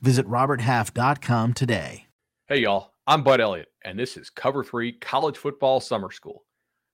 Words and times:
Visit 0.00 0.26
RobertHalf.com 0.26 1.54
today. 1.54 2.06
Hey, 2.48 2.58
y'all, 2.58 2.92
I'm 3.06 3.22
Bud 3.22 3.40
Elliott, 3.40 3.68
and 3.84 3.98
this 3.98 4.16
is 4.16 4.30
Cover 4.30 4.62
3 4.62 4.92
College 4.92 5.36
Football 5.36 5.80
Summer 5.80 6.10
School. 6.10 6.44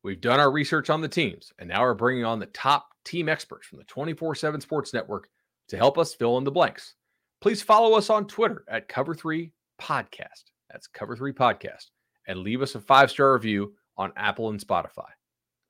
We've 0.03 0.21
done 0.21 0.41
our 0.41 0.51
research 0.51 0.91
on 0.91 1.01
the 1.01 1.09
teams, 1.09 1.53
and 1.59 1.69
now 1.69 1.83
we're 1.83 1.95
bringing 1.95 2.25
on 2.25 2.39
the 2.39 2.47
top 2.47 2.89
team 3.05 3.29
experts 3.29 3.67
from 3.67 3.79
the 3.79 3.85
24 3.85 4.35
7 4.35 4.61
Sports 4.61 4.93
Network 4.93 5.29
to 5.69 5.77
help 5.77 5.99
us 5.99 6.15
fill 6.15 6.39
in 6.39 6.45
the 6.45 6.51
blanks. 6.51 6.95
Please 7.41 7.63
follow 7.63 7.97
us 7.97 8.11
on 8.11 8.27
Twitter 8.27 8.65
at 8.69 8.89
Cover3 8.89 9.51
Podcast. 9.81 10.45
That's 10.71 10.89
Cover3 10.89 11.33
Podcast. 11.33 11.87
And 12.27 12.39
leave 12.39 12.63
us 12.63 12.75
a 12.75 12.81
five 12.81 13.11
star 13.11 13.35
review 13.35 13.75
on 13.97 14.13
Apple 14.17 14.51
and 14.51 14.61
Spotify. 14.61 15.11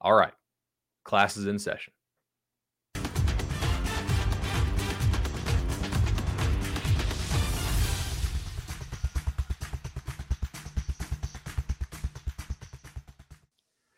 All 0.00 0.14
right, 0.14 0.34
class 1.04 1.36
is 1.36 1.46
in 1.46 1.58
session. 1.58 1.92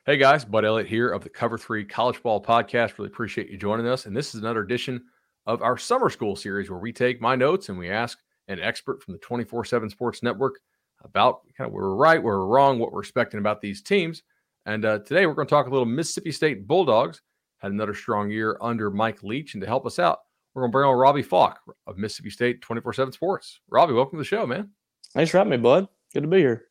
Hey 0.06 0.18
guys, 0.18 0.44
Bud 0.44 0.66
Elliott 0.66 0.86
here 0.86 1.08
of 1.08 1.22
the 1.22 1.30
Cover 1.30 1.56
3 1.56 1.82
College 1.86 2.22
Ball 2.22 2.42
Podcast. 2.42 2.98
Really 2.98 3.08
appreciate 3.08 3.48
you 3.48 3.56
joining 3.56 3.86
us. 3.86 4.04
And 4.04 4.14
this 4.14 4.34
is 4.34 4.42
another 4.42 4.60
edition 4.60 5.02
of 5.46 5.62
our 5.62 5.78
summer 5.78 6.10
school 6.10 6.36
series 6.36 6.68
where 6.68 6.78
we 6.78 6.92
take 6.92 7.22
my 7.22 7.34
notes 7.34 7.70
and 7.70 7.78
we 7.78 7.88
ask 7.88 8.18
an 8.48 8.60
expert 8.60 9.02
from 9.02 9.12
the 9.12 9.18
24 9.20 9.64
7 9.64 9.88
Sports 9.88 10.22
Network 10.22 10.60
about 11.04 11.40
kind 11.56 11.66
of 11.66 11.72
where 11.72 11.84
we're 11.84 11.94
right, 11.94 12.22
where 12.22 12.38
we're 12.38 12.48
wrong, 12.48 12.78
what 12.78 12.92
we're 12.92 13.00
expecting 13.00 13.40
about 13.40 13.62
these 13.62 13.80
teams. 13.80 14.22
And 14.66 14.84
uh, 14.84 14.98
today 14.98 15.24
we're 15.24 15.32
going 15.32 15.48
to 15.48 15.50
talk 15.50 15.68
a 15.68 15.70
little 15.70 15.86
Mississippi 15.86 16.32
State 16.32 16.66
Bulldogs. 16.66 17.22
Had 17.56 17.72
another 17.72 17.94
strong 17.94 18.30
year 18.30 18.58
under 18.60 18.90
Mike 18.90 19.22
Leach. 19.22 19.54
And 19.54 19.62
to 19.62 19.66
help 19.66 19.86
us 19.86 19.98
out, 19.98 20.18
we're 20.52 20.60
going 20.60 20.70
to 20.70 20.72
bring 20.72 20.86
on 20.86 20.96
Robbie 20.96 21.22
Faulk 21.22 21.60
of 21.86 21.96
Mississippi 21.96 22.28
State 22.28 22.60
24 22.60 22.92
7 22.92 23.10
Sports. 23.10 23.58
Robbie, 23.70 23.94
welcome 23.94 24.18
to 24.18 24.20
the 24.20 24.26
show, 24.26 24.46
man. 24.46 24.68
Thanks 25.14 25.30
for 25.30 25.38
having 25.38 25.52
me, 25.52 25.56
bud. 25.56 25.88
Good 26.12 26.24
to 26.24 26.28
be 26.28 26.40
here 26.40 26.66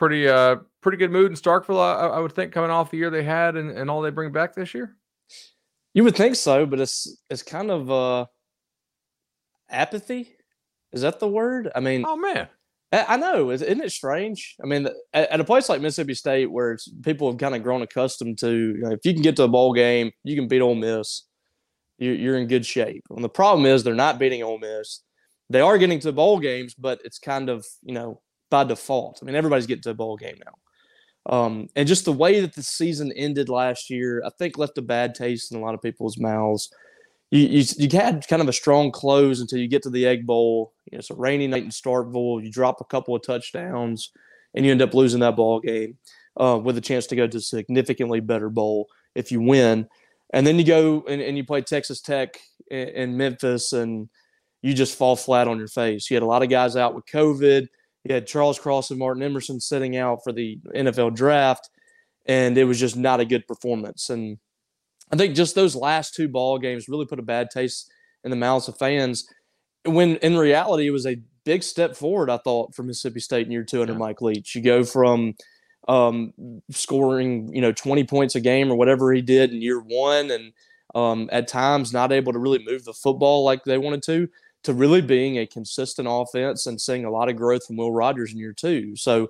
pretty 0.00 0.26
uh 0.26 0.56
pretty 0.80 0.98
good 0.98 1.12
mood 1.12 1.30
in 1.30 1.36
Starkville, 1.36 1.78
I, 1.78 2.06
I, 2.06 2.18
would 2.18 2.32
think, 2.32 2.52
coming 2.52 2.70
off 2.70 2.90
the 2.90 2.96
year 2.96 3.10
they 3.10 3.22
had 3.22 3.56
and, 3.56 3.70
and 3.70 3.90
all 3.90 4.00
they 4.00 4.10
bring 4.10 4.32
back 4.32 4.54
this 4.54 4.74
year. 4.74 4.96
You 5.92 6.02
would 6.04 6.16
think 6.16 6.34
so, 6.34 6.66
but 6.66 6.80
it's 6.80 7.22
it's 7.28 7.42
kind 7.44 7.70
of 7.70 7.90
uh 7.90 8.26
apathy. 9.70 10.34
Is 10.92 11.02
that 11.02 11.20
the 11.20 11.28
word? 11.28 11.70
I 11.74 11.80
mean, 11.80 12.04
oh 12.06 12.16
man, 12.16 12.48
I, 12.92 13.16
know. 13.16 13.50
Isn't 13.50 13.80
it 13.80 13.92
strange? 13.92 14.56
I 14.62 14.66
mean, 14.66 14.88
at, 15.12 15.30
at 15.30 15.40
a 15.40 15.44
place 15.44 15.68
like 15.68 15.80
Mississippi 15.80 16.14
State, 16.14 16.50
where 16.50 16.76
people 17.02 17.30
have 17.30 17.38
kind 17.38 17.54
of 17.54 17.62
grown 17.62 17.82
accustomed 17.82 18.38
to, 18.38 18.50
you 18.50 18.78
know, 18.78 18.90
if 18.90 19.00
you 19.04 19.12
can 19.12 19.22
get 19.22 19.36
to 19.36 19.44
a 19.44 19.48
bowl 19.48 19.72
game, 19.72 20.10
you 20.24 20.34
can 20.34 20.48
beat 20.48 20.60
Ole 20.60 20.74
Miss. 20.74 21.26
You're, 21.98 22.14
you're 22.14 22.38
in 22.38 22.48
good 22.48 22.66
shape. 22.66 23.04
And 23.10 23.22
the 23.22 23.28
problem 23.28 23.66
is 23.66 23.84
they're 23.84 23.94
not 23.94 24.18
beating 24.18 24.42
Ole 24.42 24.58
Miss. 24.58 25.02
They 25.50 25.60
are 25.60 25.78
getting 25.78 26.00
to 26.00 26.12
bowl 26.12 26.40
games, 26.40 26.74
but 26.74 27.00
it's 27.04 27.18
kind 27.18 27.48
of 27.48 27.64
you 27.82 27.92
know 27.92 28.20
by 28.50 28.64
default. 28.64 29.20
I 29.22 29.24
mean, 29.24 29.36
everybody's 29.36 29.66
getting 29.66 29.82
to 29.82 29.90
a 29.90 29.94
bowl 29.94 30.16
game 30.16 30.36
now. 30.44 30.52
Um, 31.26 31.68
and 31.76 31.86
just 31.86 32.04
the 32.04 32.12
way 32.12 32.40
that 32.40 32.54
the 32.54 32.62
season 32.62 33.12
ended 33.12 33.48
last 33.48 33.90
year, 33.90 34.22
I 34.24 34.30
think 34.38 34.58
left 34.58 34.78
a 34.78 34.82
bad 34.82 35.14
taste 35.14 35.52
in 35.52 35.58
a 35.58 35.60
lot 35.60 35.74
of 35.74 35.82
people's 35.82 36.18
mouths. 36.18 36.72
You, 37.30 37.46
you, 37.46 37.64
you 37.76 37.88
had 37.92 38.26
kind 38.26 38.42
of 38.42 38.48
a 38.48 38.52
strong 38.52 38.90
close 38.90 39.40
until 39.40 39.58
you 39.58 39.68
get 39.68 39.82
to 39.84 39.90
the 39.90 40.06
Egg 40.06 40.26
Bowl. 40.26 40.72
You 40.90 40.96
know, 40.96 41.00
it's 41.00 41.10
a 41.10 41.14
rainy 41.14 41.46
night 41.46 41.62
in 41.62 41.70
Starkville. 41.70 42.42
You 42.42 42.50
drop 42.50 42.80
a 42.80 42.84
couple 42.84 43.14
of 43.14 43.22
touchdowns, 43.22 44.10
and 44.54 44.64
you 44.64 44.72
end 44.72 44.82
up 44.82 44.94
losing 44.94 45.20
that 45.20 45.36
ball 45.36 45.60
game 45.60 45.98
uh, 46.40 46.58
with 46.62 46.76
a 46.76 46.80
chance 46.80 47.06
to 47.08 47.16
go 47.16 47.26
to 47.26 47.38
a 47.38 47.40
significantly 47.40 48.20
better 48.20 48.50
bowl 48.50 48.88
if 49.14 49.30
you 49.30 49.40
win. 49.40 49.86
And 50.32 50.46
then 50.46 50.58
you 50.58 50.64
go 50.64 51.04
and, 51.08 51.20
and 51.20 51.36
you 51.36 51.44
play 51.44 51.60
Texas 51.60 52.00
Tech 52.00 52.38
in 52.70 53.16
Memphis, 53.16 53.72
and 53.72 54.08
you 54.62 54.74
just 54.74 54.96
fall 54.96 55.16
flat 55.16 55.48
on 55.48 55.58
your 55.58 55.68
face. 55.68 56.10
You 56.10 56.16
had 56.16 56.22
a 56.22 56.26
lot 56.26 56.42
of 56.42 56.48
guys 56.48 56.76
out 56.76 56.94
with 56.94 57.06
COVID 57.06 57.68
you 58.04 58.14
had 58.14 58.26
Charles 58.26 58.58
Cross 58.58 58.90
and 58.90 58.98
Martin 58.98 59.22
Emerson 59.22 59.60
sitting 59.60 59.96
out 59.96 60.24
for 60.24 60.32
the 60.32 60.58
NFL 60.74 61.14
draft, 61.14 61.68
and 62.26 62.56
it 62.56 62.64
was 62.64 62.80
just 62.80 62.96
not 62.96 63.20
a 63.20 63.24
good 63.24 63.46
performance. 63.46 64.10
And 64.10 64.38
I 65.12 65.16
think 65.16 65.34
just 65.34 65.54
those 65.54 65.74
last 65.74 66.14
two 66.14 66.28
ball 66.28 66.58
games 66.58 66.88
really 66.88 67.06
put 67.06 67.18
a 67.18 67.22
bad 67.22 67.50
taste 67.50 67.90
in 68.24 68.30
the 68.30 68.36
mouths 68.36 68.68
of 68.68 68.78
fans. 68.78 69.26
When 69.84 70.16
in 70.16 70.36
reality, 70.36 70.86
it 70.86 70.92
was 70.92 71.06
a 71.06 71.20
big 71.44 71.62
step 71.62 71.96
forward, 71.96 72.30
I 72.30 72.38
thought, 72.38 72.74
for 72.74 72.82
Mississippi 72.82 73.20
State 73.20 73.46
in 73.46 73.52
year 73.52 73.64
two 73.64 73.80
under 73.80 73.94
yeah. 73.94 73.98
Mike 73.98 74.22
Leach. 74.22 74.54
You 74.54 74.62
go 74.62 74.84
from 74.84 75.34
um, 75.88 76.32
scoring, 76.70 77.52
you 77.54 77.60
know, 77.60 77.72
20 77.72 78.04
points 78.04 78.34
a 78.34 78.40
game 78.40 78.70
or 78.70 78.76
whatever 78.76 79.12
he 79.12 79.22
did 79.22 79.52
in 79.52 79.62
year 79.62 79.80
one, 79.80 80.30
and 80.30 80.52
um, 80.94 81.28
at 81.32 81.48
times 81.48 81.92
not 81.92 82.12
able 82.12 82.32
to 82.32 82.38
really 82.38 82.64
move 82.64 82.84
the 82.84 82.92
football 82.92 83.44
like 83.44 83.64
they 83.64 83.78
wanted 83.78 84.02
to, 84.04 84.28
to 84.62 84.72
really 84.72 85.00
being 85.00 85.38
a 85.38 85.46
consistent 85.46 86.06
offense 86.10 86.66
and 86.66 86.80
seeing 86.80 87.04
a 87.04 87.10
lot 87.10 87.28
of 87.28 87.36
growth 87.36 87.66
from 87.66 87.76
Will 87.76 87.92
Rogers 87.92 88.32
in 88.32 88.38
year 88.38 88.52
two. 88.52 88.94
So 88.96 89.28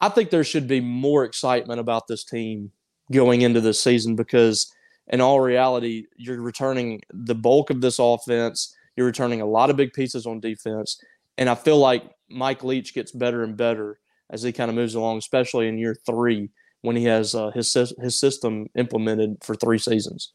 I 0.00 0.08
think 0.08 0.30
there 0.30 0.44
should 0.44 0.68
be 0.68 0.80
more 0.80 1.24
excitement 1.24 1.80
about 1.80 2.06
this 2.06 2.24
team 2.24 2.70
going 3.10 3.42
into 3.42 3.60
this 3.60 3.80
season 3.80 4.16
because, 4.16 4.72
in 5.08 5.20
all 5.20 5.40
reality, 5.40 6.06
you're 6.16 6.40
returning 6.40 7.00
the 7.12 7.34
bulk 7.34 7.70
of 7.70 7.80
this 7.80 7.98
offense. 7.98 8.76
You're 8.96 9.06
returning 9.06 9.40
a 9.40 9.46
lot 9.46 9.70
of 9.70 9.76
big 9.76 9.92
pieces 9.92 10.26
on 10.26 10.40
defense. 10.40 11.00
And 11.38 11.48
I 11.48 11.54
feel 11.54 11.78
like 11.78 12.04
Mike 12.28 12.64
Leach 12.64 12.92
gets 12.92 13.12
better 13.12 13.44
and 13.44 13.56
better 13.56 13.98
as 14.30 14.42
he 14.42 14.52
kind 14.52 14.68
of 14.68 14.74
moves 14.74 14.94
along, 14.94 15.18
especially 15.18 15.68
in 15.68 15.78
year 15.78 15.96
three 16.04 16.50
when 16.82 16.96
he 16.96 17.04
has 17.04 17.34
uh, 17.34 17.50
his, 17.52 17.72
his 18.00 18.18
system 18.18 18.68
implemented 18.74 19.38
for 19.42 19.54
three 19.54 19.78
seasons. 19.78 20.32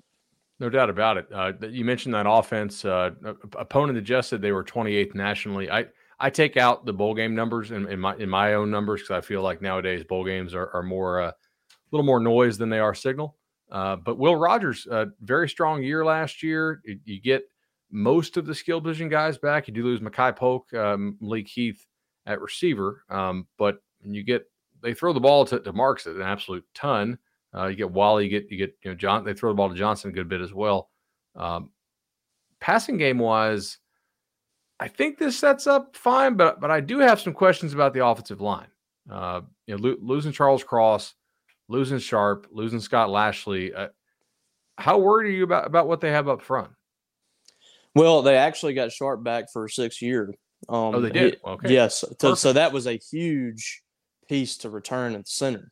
No 0.61 0.69
doubt 0.69 0.91
about 0.91 1.17
it. 1.17 1.25
Uh, 1.33 1.53
you 1.67 1.83
mentioned 1.83 2.13
that 2.13 2.27
offense. 2.29 2.85
Uh, 2.85 3.09
opponent 3.57 3.97
adjusted, 3.97 4.43
they 4.43 4.51
were 4.51 4.63
28th 4.63 5.15
nationally. 5.15 5.71
I 5.71 5.87
I 6.19 6.29
take 6.29 6.55
out 6.55 6.85
the 6.85 6.93
bowl 6.93 7.15
game 7.15 7.33
numbers 7.33 7.71
in, 7.71 7.87
in 7.87 7.99
my 7.99 8.15
in 8.17 8.29
my 8.29 8.53
own 8.53 8.69
numbers 8.69 9.01
because 9.01 9.17
I 9.17 9.21
feel 9.25 9.41
like 9.41 9.63
nowadays 9.63 10.03
bowl 10.03 10.23
games 10.23 10.53
are, 10.53 10.69
are 10.75 10.83
more 10.83 11.19
uh, 11.19 11.29
a 11.29 11.33
little 11.91 12.05
more 12.05 12.19
noise 12.19 12.59
than 12.59 12.69
they 12.69 12.77
are 12.77 12.93
signal. 12.93 13.37
Uh, 13.71 13.95
but 13.95 14.19
Will 14.19 14.35
Rogers, 14.35 14.85
uh, 14.91 15.05
very 15.21 15.49
strong 15.49 15.81
year 15.81 16.05
last 16.05 16.43
year. 16.43 16.79
You, 16.85 16.99
you, 17.05 17.19
get 17.19 17.41
most 17.89 18.37
of 18.37 18.45
the 18.45 18.53
skill 18.53 18.79
position 18.79 19.09
guys 19.09 19.39
back. 19.39 19.67
You 19.67 19.73
do 19.73 19.83
lose 19.83 19.99
Makai 19.99 20.35
Polk, 20.35 20.71
um, 20.75 21.17
Malik 21.19 21.47
Heath 21.47 21.83
at 22.27 22.39
receiver, 22.39 23.03
um, 23.09 23.47
but 23.57 23.81
you 24.03 24.21
get 24.21 24.45
they 24.83 24.93
throw 24.93 25.11
the 25.11 25.19
ball 25.19 25.43
to, 25.45 25.59
to 25.59 25.73
Marks 25.73 26.05
at 26.05 26.17
an 26.17 26.21
absolute 26.21 26.65
ton. 26.75 27.17
Uh, 27.55 27.67
you 27.67 27.75
get 27.75 27.91
Wally, 27.91 28.25
you 28.25 28.29
get 28.29 28.51
you 28.51 28.57
get 28.57 28.77
you 28.83 28.91
know 28.91 28.95
John. 28.95 29.25
They 29.25 29.33
throw 29.33 29.51
the 29.51 29.55
ball 29.55 29.69
to 29.69 29.75
Johnson 29.75 30.09
a 30.09 30.13
good 30.13 30.29
bit 30.29 30.41
as 30.41 30.53
well. 30.53 30.89
Um, 31.35 31.71
passing 32.59 32.97
game 32.97 33.17
wise, 33.17 33.77
I 34.79 34.87
think 34.87 35.17
this 35.17 35.37
sets 35.37 35.67
up 35.67 35.95
fine, 35.95 36.35
but 36.35 36.61
but 36.61 36.71
I 36.71 36.79
do 36.79 36.99
have 36.99 37.19
some 37.19 37.33
questions 37.33 37.73
about 37.73 37.93
the 37.93 38.05
offensive 38.05 38.41
line. 38.41 38.67
Uh, 39.09 39.41
you 39.67 39.75
know, 39.75 39.89
lo- 39.89 39.97
losing 40.01 40.31
Charles 40.31 40.63
Cross, 40.63 41.13
losing 41.67 41.99
Sharp, 41.99 42.47
losing 42.51 42.79
Scott 42.79 43.09
Lashley. 43.09 43.73
Uh, 43.73 43.89
how 44.77 44.97
worried 44.97 45.27
are 45.27 45.31
you 45.31 45.43
about 45.43 45.67
about 45.67 45.87
what 45.87 46.01
they 46.01 46.11
have 46.11 46.29
up 46.29 46.41
front? 46.41 46.69
Well, 47.95 48.21
they 48.21 48.37
actually 48.37 48.73
got 48.73 48.91
Sharp 48.91 49.23
back 49.23 49.51
for 49.51 49.67
six 49.67 50.01
years. 50.01 50.33
Um, 50.69 50.95
oh, 50.95 51.01
they 51.01 51.09
did. 51.09 51.39
Okay. 51.45 51.73
Yes. 51.73 52.05
So, 52.19 52.35
so 52.35 52.53
that 52.53 52.71
was 52.71 52.87
a 52.87 52.97
huge 52.97 53.81
piece 54.29 54.57
to 54.57 54.69
return 54.69 55.13
at 55.13 55.25
the 55.25 55.29
center. 55.29 55.71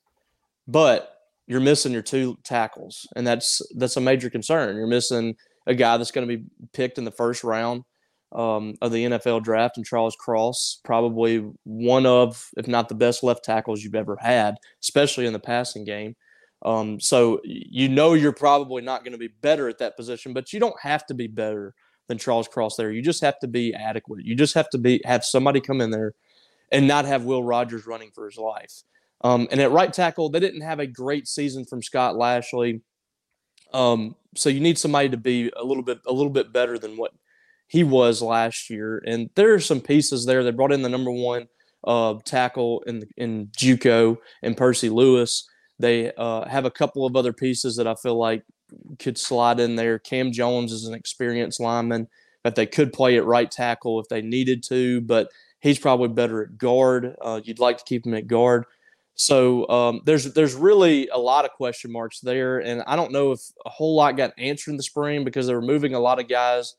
But 0.68 1.19
you're 1.50 1.60
missing 1.60 1.92
your 1.92 2.04
two 2.04 2.38
tackles, 2.44 3.08
and 3.16 3.26
that's 3.26 3.60
that's 3.76 3.98
a 3.98 4.02
major 4.02 4.30
concern. 4.30 4.78
You're 4.78 4.86
missing 4.86 5.36
a 5.66 5.74
guy 5.74 5.98
that's 5.98 6.12
going 6.12 6.30
to 6.30 6.38
be 6.38 6.46
picked 6.74 7.00
in 7.00 7.06
the 7.06 7.12
first 7.12 7.44
round 7.44 7.84
um, 8.34 8.76
of 8.84 8.92
the 8.92 9.04
NFL 9.04 9.44
draft, 9.44 9.76
and 9.76 9.86
Charles 9.86 10.16
Cross, 10.16 10.80
probably 10.86 11.44
one 11.64 12.06
of, 12.06 12.48
if 12.56 12.68
not 12.68 12.88
the 12.88 12.96
best 12.96 13.24
left 13.24 13.44
tackles 13.44 13.84
you've 13.84 13.96
ever 13.96 14.16
had, 14.22 14.58
especially 14.84 15.26
in 15.26 15.34
the 15.34 15.40
passing 15.40 15.84
game. 15.84 16.16
Um, 16.64 17.00
so 17.00 17.42
you 17.44 17.90
know 17.90 18.14
you're 18.14 18.32
probably 18.32 18.84
not 18.84 19.04
going 19.04 19.14
to 19.14 19.18
be 19.18 19.30
better 19.42 19.68
at 19.68 19.80
that 19.80 19.98
position, 19.98 20.34
but 20.34 20.54
you 20.54 20.60
don't 20.60 20.80
have 20.84 21.08
to 21.08 21.16
be 21.16 21.26
better 21.26 21.74
than 22.08 22.20
Charles 22.20 22.48
Cross 22.48 22.76
there. 22.76 22.92
You 22.92 23.02
just 23.02 23.24
have 23.24 23.40
to 23.40 23.48
be 23.48 23.74
adequate. 23.74 24.24
You 24.24 24.36
just 24.36 24.54
have 24.54 24.70
to 24.70 24.78
be 24.78 25.02
have 25.04 25.26
somebody 25.26 25.62
come 25.62 25.82
in 25.82 25.90
there 25.90 26.14
and 26.72 26.88
not 26.88 27.06
have 27.06 27.24
Will 27.24 27.44
Rogers 27.44 27.88
running 27.88 28.12
for 28.14 28.26
his 28.26 28.38
life. 28.38 28.84
Um, 29.22 29.48
and 29.52 29.60
at 29.60 29.72
right 29.72 29.92
tackle, 29.92 30.30
they 30.30 30.40
didn't 30.40 30.62
have 30.62 30.80
a 30.80 30.88
great 30.88 31.28
season 31.28 31.66
from 31.66 31.82
Scott 31.84 32.16
Lashley. 32.16 32.82
Um, 33.74 34.16
so 34.36 34.50
you 34.50 34.60
need 34.60 34.78
somebody 34.78 35.10
to 35.10 35.18
be 35.18 35.52
a 35.56 35.64
little 35.64 35.84
bit 35.84 36.00
a 36.08 36.14
little 36.14 36.32
bit 36.32 36.54
better 36.54 36.80
than 36.80 36.98
what 36.98 37.12
he 37.68 37.84
was 37.84 38.22
last 38.22 38.70
year. 38.70 39.04
And 39.06 39.30
there 39.36 39.54
are 39.54 39.60
some 39.60 39.82
pieces 39.82 40.26
there. 40.26 40.44
They 40.44 40.52
brought 40.52 40.72
in 40.72 40.82
the 40.82 40.90
number 40.90 41.12
one 41.12 41.48
uh, 41.84 42.16
tackle 42.26 42.82
in 42.88 43.08
in 43.18 43.48
JUCO 43.48 44.18
and 44.44 44.58
Percy 44.58 44.90
Lewis. 44.90 45.48
They 45.78 46.12
uh, 46.18 46.48
have 46.48 46.66
a 46.66 46.72
couple 46.72 47.06
of 47.06 47.16
other 47.16 47.34
pieces 47.34 47.76
that 47.78 47.88
I 47.88 47.96
feel 47.96 48.18
like 48.18 48.44
could 49.00 49.18
slide 49.18 49.60
in 49.60 49.76
there. 49.76 50.00
Cam 50.00 50.32
Jones 50.32 50.72
is 50.72 50.86
an 50.86 50.94
experienced 50.94 51.60
lineman 51.60 52.08
that 52.44 52.56
they 52.56 52.66
could 52.66 52.94
play 52.94 53.18
at 53.18 53.26
right 53.26 53.50
tackle 53.50 54.00
if 54.00 54.08
they 54.10 54.22
needed 54.22 54.64
to, 54.64 55.02
but 55.02 55.30
he's 55.60 55.80
probably 55.80 56.08
better 56.08 56.44
at 56.44 56.58
guard. 56.58 57.16
Uh, 57.22 57.42
you'd 57.44 57.60
like 57.60 57.78
to 57.78 57.84
keep 57.84 58.06
him 58.06 58.14
at 58.14 58.28
guard. 58.28 58.66
So 59.20 59.68
um, 59.68 60.00
there's 60.06 60.32
there's 60.32 60.56
really 60.56 61.10
a 61.10 61.18
lot 61.18 61.44
of 61.44 61.52
question 61.52 61.92
marks 61.92 62.22
there, 62.22 62.60
and 62.60 62.82
I 62.88 62.96
don't 62.96 63.12
know 63.12 63.34
if 63.34 63.42
a 63.66 63.70
whole 63.70 63.94
lot 63.94 64.16
got 64.16 64.32
answered 64.38 64.72
in 64.72 64.78
the 64.78 64.84
spring 64.84 65.26
because 65.26 65.46
they 65.46 65.54
were 65.54 65.62
moving 65.62 65.94
a 65.94 66.00
lot 66.00 66.22
of 66.22 66.30
guys 66.30 66.76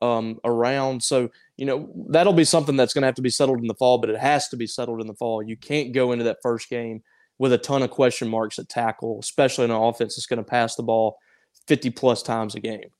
um, 0.00 0.38
around. 0.44 1.02
So 1.02 1.30
you 1.56 1.66
know 1.66 1.92
that'll 2.10 2.32
be 2.32 2.44
something 2.44 2.76
that's 2.76 2.94
going 2.94 3.02
to 3.02 3.06
have 3.06 3.16
to 3.16 3.22
be 3.22 3.28
settled 3.28 3.58
in 3.58 3.66
the 3.66 3.74
fall, 3.74 3.98
but 3.98 4.08
it 4.08 4.20
has 4.20 4.46
to 4.50 4.56
be 4.56 4.68
settled 4.68 5.00
in 5.00 5.08
the 5.08 5.16
fall. 5.16 5.42
You 5.42 5.56
can't 5.56 5.92
go 5.92 6.12
into 6.12 6.22
that 6.26 6.36
first 6.44 6.70
game 6.70 7.02
with 7.40 7.52
a 7.52 7.58
ton 7.58 7.82
of 7.82 7.90
question 7.90 8.28
marks 8.28 8.60
at 8.60 8.68
tackle, 8.68 9.18
especially 9.18 9.64
in 9.64 9.72
an 9.72 9.76
offense 9.76 10.14
that's 10.14 10.26
going 10.26 10.36
to 10.36 10.48
pass 10.48 10.76
the 10.76 10.84
ball 10.84 11.18
50 11.66 11.90
plus 11.90 12.22
times 12.22 12.54
a 12.54 12.60
game. 12.60 12.90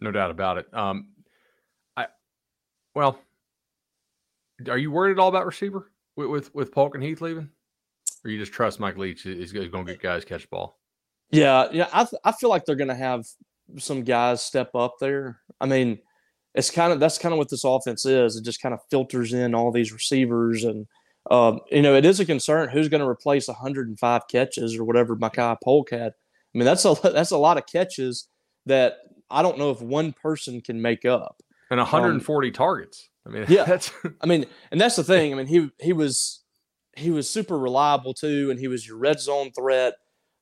No 0.00 0.10
doubt 0.10 0.30
about 0.30 0.56
it. 0.56 0.72
Um, 0.72 1.08
I 1.98 2.06
well, 2.94 3.18
are 4.70 4.78
you 4.78 4.90
worried 4.90 5.12
at 5.12 5.18
all 5.18 5.28
about 5.28 5.44
receiver 5.44 5.92
with 6.16 6.30
with, 6.30 6.54
with 6.54 6.72
Polk 6.72 6.94
and 6.94 7.04
Heath 7.04 7.20
leaving? 7.20 7.50
Or 8.28 8.32
you 8.32 8.38
just 8.38 8.52
trust 8.52 8.78
Mike 8.78 8.98
Leach 8.98 9.26
is 9.26 9.52
going 9.52 9.86
to 9.86 9.92
get 9.92 10.02
guys 10.02 10.24
catch 10.24 10.48
ball? 10.50 10.78
Yeah, 11.30 11.68
yeah, 11.72 11.88
I 11.92 12.04
th- 12.04 12.20
I 12.24 12.32
feel 12.32 12.50
like 12.50 12.64
they're 12.64 12.76
going 12.76 12.88
to 12.88 12.94
have 12.94 13.26
some 13.78 14.02
guys 14.02 14.42
step 14.42 14.74
up 14.74 14.96
there. 15.00 15.40
I 15.60 15.66
mean, 15.66 15.98
it's 16.54 16.70
kind 16.70 16.92
of 16.92 17.00
that's 17.00 17.18
kind 17.18 17.32
of 17.32 17.38
what 17.38 17.50
this 17.50 17.64
offense 17.64 18.04
is. 18.04 18.36
It 18.36 18.44
just 18.44 18.62
kind 18.62 18.74
of 18.74 18.80
filters 18.90 19.32
in 19.32 19.54
all 19.54 19.72
these 19.72 19.92
receivers, 19.92 20.64
and 20.64 20.86
um, 21.30 21.60
you 21.70 21.82
know, 21.82 21.94
it 21.94 22.04
is 22.04 22.20
a 22.20 22.24
concern 22.24 22.68
who's 22.68 22.88
going 22.88 23.02
to 23.02 23.08
replace 23.08 23.48
105 23.48 24.22
catches 24.30 24.76
or 24.76 24.84
whatever 24.84 25.16
Makai 25.16 25.56
Polk 25.62 25.90
had. 25.90 26.12
I 26.12 26.58
mean, 26.58 26.64
that's 26.64 26.84
a 26.84 26.94
that's 27.02 27.30
a 27.30 27.38
lot 27.38 27.58
of 27.58 27.66
catches 27.66 28.28
that 28.66 28.98
I 29.30 29.42
don't 29.42 29.58
know 29.58 29.70
if 29.70 29.80
one 29.80 30.12
person 30.12 30.60
can 30.60 30.80
make 30.80 31.04
up. 31.04 31.42
And 31.70 31.78
140 31.78 32.48
um, 32.48 32.52
targets. 32.52 33.10
I 33.26 33.30
mean, 33.30 33.44
yeah, 33.48 33.64
that's 33.66 33.90
I 34.22 34.26
mean, 34.26 34.46
and 34.70 34.80
that's 34.80 34.96
the 34.96 35.04
thing. 35.04 35.32
I 35.32 35.36
mean, 35.36 35.46
he 35.46 35.70
he 35.78 35.92
was 35.92 36.42
he 36.98 37.10
was 37.10 37.30
super 37.30 37.58
reliable 37.58 38.12
too, 38.12 38.50
and 38.50 38.58
he 38.60 38.68
was 38.68 38.86
your 38.86 38.98
red 38.98 39.20
zone 39.20 39.50
threat. 39.52 39.94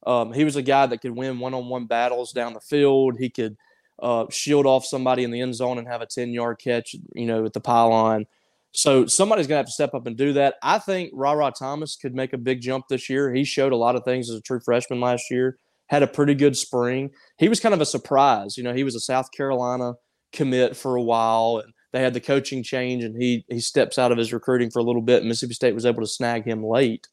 Um, 0.06 0.32
he 0.32 0.44
was 0.44 0.56
a 0.56 0.62
guy 0.62 0.86
that 0.86 1.00
could 1.00 1.16
win 1.16 1.38
one-on-one 1.38 1.86
battles 1.86 2.32
down 2.32 2.54
the 2.54 2.60
field. 2.60 3.16
He 3.18 3.28
could 3.28 3.56
uh, 4.02 4.26
shield 4.30 4.66
off 4.66 4.84
somebody 4.84 5.24
in 5.24 5.30
the 5.30 5.40
end 5.40 5.54
zone 5.54 5.78
and 5.78 5.88
have 5.88 6.02
a 6.02 6.06
ten-yard 6.06 6.58
catch, 6.58 6.94
you 7.14 7.26
know, 7.26 7.44
at 7.44 7.52
the 7.52 7.60
pylon. 7.60 8.26
So 8.72 9.06
somebody's 9.06 9.46
gonna 9.46 9.58
have 9.58 9.66
to 9.66 9.72
step 9.72 9.94
up 9.94 10.06
and 10.06 10.16
do 10.16 10.34
that. 10.34 10.56
I 10.62 10.78
think 10.78 11.10
Rara 11.14 11.50
Thomas 11.56 11.96
could 11.96 12.14
make 12.14 12.32
a 12.32 12.38
big 12.38 12.60
jump 12.60 12.86
this 12.88 13.08
year. 13.08 13.32
He 13.32 13.44
showed 13.44 13.72
a 13.72 13.76
lot 13.76 13.96
of 13.96 14.04
things 14.04 14.28
as 14.28 14.36
a 14.36 14.42
true 14.42 14.60
freshman 14.60 15.00
last 15.00 15.30
year. 15.30 15.58
Had 15.86 16.02
a 16.02 16.06
pretty 16.06 16.34
good 16.34 16.56
spring. 16.56 17.10
He 17.38 17.48
was 17.48 17.60
kind 17.60 17.74
of 17.74 17.80
a 17.80 17.86
surprise. 17.86 18.56
You 18.56 18.64
know, 18.64 18.74
he 18.74 18.84
was 18.84 18.94
a 18.94 19.00
South 19.00 19.30
Carolina 19.32 19.94
commit 20.32 20.76
for 20.76 20.96
a 20.96 21.02
while, 21.02 21.62
and 21.64 21.72
they 21.96 22.02
had 22.02 22.12
the 22.12 22.20
coaching 22.20 22.62
change 22.62 23.02
and 23.02 23.16
he 23.16 23.42
he 23.48 23.58
steps 23.58 23.98
out 23.98 24.12
of 24.12 24.18
his 24.18 24.30
recruiting 24.30 24.70
for 24.70 24.80
a 24.80 24.82
little 24.82 25.00
bit. 25.00 25.24
Mississippi 25.24 25.54
State 25.54 25.74
was 25.74 25.86
able 25.86 26.02
to 26.02 26.06
snag 26.06 26.44
him 26.44 26.62
late. 26.62 27.08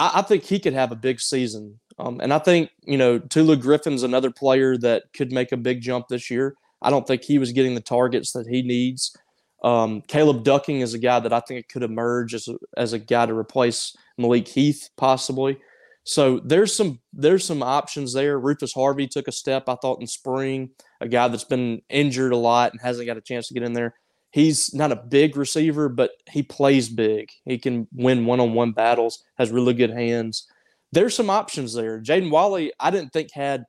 I, 0.00 0.12
I 0.14 0.22
think 0.22 0.42
he 0.42 0.58
could 0.58 0.72
have 0.72 0.90
a 0.90 0.96
big 0.96 1.20
season. 1.20 1.78
Um, 1.98 2.18
and 2.22 2.32
I 2.32 2.38
think, 2.38 2.70
you 2.86 2.96
know, 2.96 3.18
Tulu 3.18 3.56
Griffin's 3.56 4.02
another 4.02 4.30
player 4.30 4.78
that 4.78 5.04
could 5.12 5.32
make 5.32 5.52
a 5.52 5.58
big 5.58 5.82
jump 5.82 6.08
this 6.08 6.30
year. 6.30 6.54
I 6.80 6.88
don't 6.88 7.06
think 7.06 7.24
he 7.24 7.38
was 7.38 7.52
getting 7.52 7.74
the 7.74 7.82
targets 7.82 8.32
that 8.32 8.46
he 8.46 8.62
needs. 8.62 9.14
Um, 9.62 10.00
Caleb 10.08 10.44
Ducking 10.44 10.80
is 10.80 10.94
a 10.94 10.98
guy 10.98 11.20
that 11.20 11.34
I 11.34 11.40
think 11.40 11.68
could 11.68 11.82
emerge 11.82 12.32
as 12.32 12.48
a, 12.48 12.56
as 12.78 12.94
a 12.94 12.98
guy 12.98 13.26
to 13.26 13.36
replace 13.36 13.94
Malik 14.16 14.48
Heath 14.48 14.88
possibly. 14.96 15.58
So 16.04 16.40
there's 16.42 16.74
some 16.74 17.00
there's 17.12 17.44
some 17.44 17.62
options 17.62 18.14
there. 18.14 18.38
Rufus 18.38 18.72
Harvey 18.72 19.06
took 19.06 19.28
a 19.28 19.32
step 19.32 19.68
I 19.68 19.76
thought 19.76 20.00
in 20.00 20.06
spring, 20.06 20.70
a 21.04 21.08
guy 21.08 21.28
that's 21.28 21.44
been 21.44 21.82
injured 21.88 22.32
a 22.32 22.36
lot 22.36 22.72
and 22.72 22.80
hasn't 22.80 23.06
got 23.06 23.16
a 23.16 23.20
chance 23.20 23.48
to 23.48 23.54
get 23.54 23.62
in 23.62 23.74
there. 23.74 23.94
He's 24.30 24.74
not 24.74 24.90
a 24.90 24.96
big 24.96 25.36
receiver, 25.36 25.88
but 25.88 26.10
he 26.28 26.42
plays 26.42 26.88
big. 26.88 27.28
He 27.44 27.58
can 27.58 27.86
win 27.92 28.26
one-on-one 28.26 28.72
battles, 28.72 29.22
has 29.38 29.52
really 29.52 29.74
good 29.74 29.90
hands. 29.90 30.48
There's 30.90 31.14
some 31.14 31.30
options 31.30 31.74
there. 31.74 32.00
Jaden 32.00 32.30
Walley, 32.30 32.72
I 32.80 32.90
didn't 32.90 33.12
think 33.12 33.30
had 33.32 33.64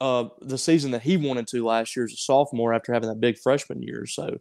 uh, 0.00 0.28
the 0.40 0.56
season 0.56 0.92
that 0.92 1.02
he 1.02 1.16
wanted 1.16 1.46
to 1.48 1.66
last 1.66 1.94
year 1.94 2.06
as 2.06 2.12
a 2.12 2.16
sophomore 2.16 2.72
after 2.72 2.94
having 2.94 3.08
that 3.08 3.20
big 3.20 3.38
freshman 3.38 3.82
year. 3.82 4.06
So 4.06 4.38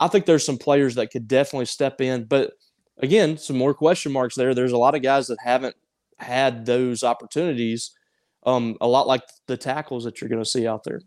I 0.00 0.08
think 0.08 0.24
there's 0.24 0.46
some 0.46 0.58
players 0.58 0.94
that 0.94 1.10
could 1.10 1.28
definitely 1.28 1.66
step 1.66 2.00
in. 2.00 2.24
But 2.24 2.52
again, 2.98 3.36
some 3.36 3.58
more 3.58 3.74
question 3.74 4.12
marks 4.12 4.36
there. 4.36 4.54
There's 4.54 4.72
a 4.72 4.78
lot 4.78 4.94
of 4.94 5.02
guys 5.02 5.26
that 5.26 5.38
haven't 5.44 5.76
had 6.18 6.64
those 6.64 7.02
opportunities, 7.02 7.90
um, 8.46 8.76
a 8.80 8.86
lot 8.86 9.06
like 9.06 9.22
the 9.48 9.56
tackles 9.56 10.04
that 10.04 10.20
you're 10.20 10.30
going 10.30 10.42
to 10.42 10.48
see 10.48 10.66
out 10.66 10.84
there. 10.84 11.02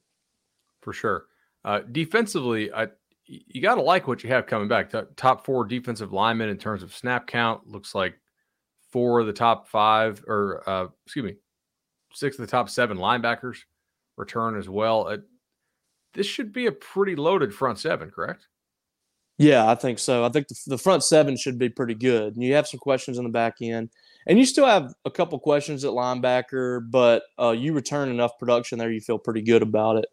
For 0.88 0.94
sure. 0.94 1.26
Uh, 1.66 1.82
defensively, 1.92 2.72
I, 2.72 2.88
you 3.26 3.62
got 3.62 3.76
to 3.76 3.82
like 3.82 4.08
what 4.08 4.24
you 4.24 4.30
have 4.30 4.48
coming 4.48 4.70
back. 4.70 4.90
top 5.18 5.46
four 5.46 5.66
defensive 5.66 6.14
linemen 6.14 6.48
in 6.48 6.58
terms 6.58 6.82
of 6.82 6.96
snap 6.96 7.28
count 7.28 7.68
looks 7.68 7.94
like 7.94 8.18
four 8.90 9.20
of 9.20 9.28
the 9.28 9.34
top 9.34 9.68
five, 9.68 10.24
or 10.30 10.64
uh, 10.66 10.88
excuse 11.06 11.26
me, 11.26 11.36
six 12.14 12.40
of 12.40 12.46
the 12.46 12.50
top 12.50 12.70
seven 12.70 12.98
linebackers 12.98 13.58
return 14.16 14.58
as 14.58 14.70
well. 14.70 15.10
Uh, 15.10 15.18
this 16.14 16.26
should 16.26 16.54
be 16.54 16.68
a 16.68 16.72
pretty 16.72 17.18
loaded 17.18 17.54
front 17.54 17.80
seven, 17.80 18.10
correct? 18.10 18.48
Yeah, 19.38 19.70
I 19.70 19.76
think 19.76 20.00
so. 20.00 20.24
I 20.24 20.30
think 20.30 20.48
the, 20.48 20.56
the 20.68 20.78
front 20.78 21.04
seven 21.04 21.36
should 21.36 21.60
be 21.60 21.68
pretty 21.68 21.96
good. 21.96 22.36
And 22.36 22.42
you 22.42 22.54
have 22.54 22.66
some 22.66 22.80
questions 22.80 23.18
in 23.18 23.26
the 23.26 23.30
back 23.30 23.56
end. 23.62 23.90
And 24.26 24.40
you 24.40 24.46
still 24.46 24.66
have 24.66 24.94
a 25.04 25.12
couple 25.12 25.38
questions 25.38 25.84
at 25.84 25.92
linebacker, 25.92 26.90
but 26.90 27.24
uh, 27.38 27.52
you 27.52 27.74
return 27.74 28.08
enough 28.08 28.40
production 28.40 28.80
there, 28.80 28.90
you 28.90 29.02
feel 29.02 29.18
pretty 29.18 29.42
good 29.42 29.62
about 29.62 29.98
it. 29.98 30.06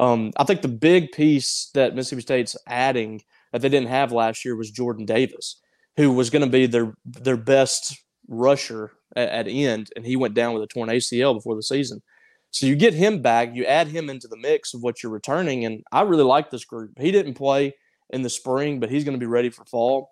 Um, 0.00 0.32
I 0.36 0.44
think 0.44 0.62
the 0.62 0.68
big 0.68 1.12
piece 1.12 1.70
that 1.74 1.94
Mississippi 1.94 2.22
State's 2.22 2.56
adding 2.66 3.22
that 3.52 3.62
they 3.62 3.68
didn't 3.68 3.88
have 3.88 4.12
last 4.12 4.44
year 4.44 4.56
was 4.56 4.70
Jordan 4.70 5.04
Davis, 5.04 5.60
who 5.96 6.12
was 6.12 6.30
going 6.30 6.44
to 6.44 6.50
be 6.50 6.66
their 6.66 6.94
their 7.04 7.36
best 7.36 7.96
rusher 8.28 8.92
at, 9.14 9.28
at 9.28 9.48
end, 9.48 9.90
and 9.94 10.04
he 10.04 10.16
went 10.16 10.34
down 10.34 10.54
with 10.54 10.62
a 10.62 10.66
torn 10.66 10.88
ACL 10.88 11.34
before 11.34 11.54
the 11.54 11.62
season. 11.62 12.02
So 12.50 12.66
you 12.66 12.74
get 12.74 12.94
him 12.94 13.22
back, 13.22 13.50
you 13.54 13.64
add 13.64 13.86
him 13.86 14.10
into 14.10 14.26
the 14.26 14.36
mix 14.36 14.74
of 14.74 14.82
what 14.82 15.02
you're 15.02 15.12
returning, 15.12 15.64
and 15.64 15.84
I 15.92 16.02
really 16.02 16.24
like 16.24 16.50
this 16.50 16.64
group. 16.64 16.98
He 16.98 17.12
didn't 17.12 17.34
play 17.34 17.74
in 18.08 18.22
the 18.22 18.30
spring, 18.30 18.80
but 18.80 18.90
he's 18.90 19.04
going 19.04 19.16
to 19.16 19.24
be 19.24 19.26
ready 19.26 19.50
for 19.50 19.64
fall 19.66 20.10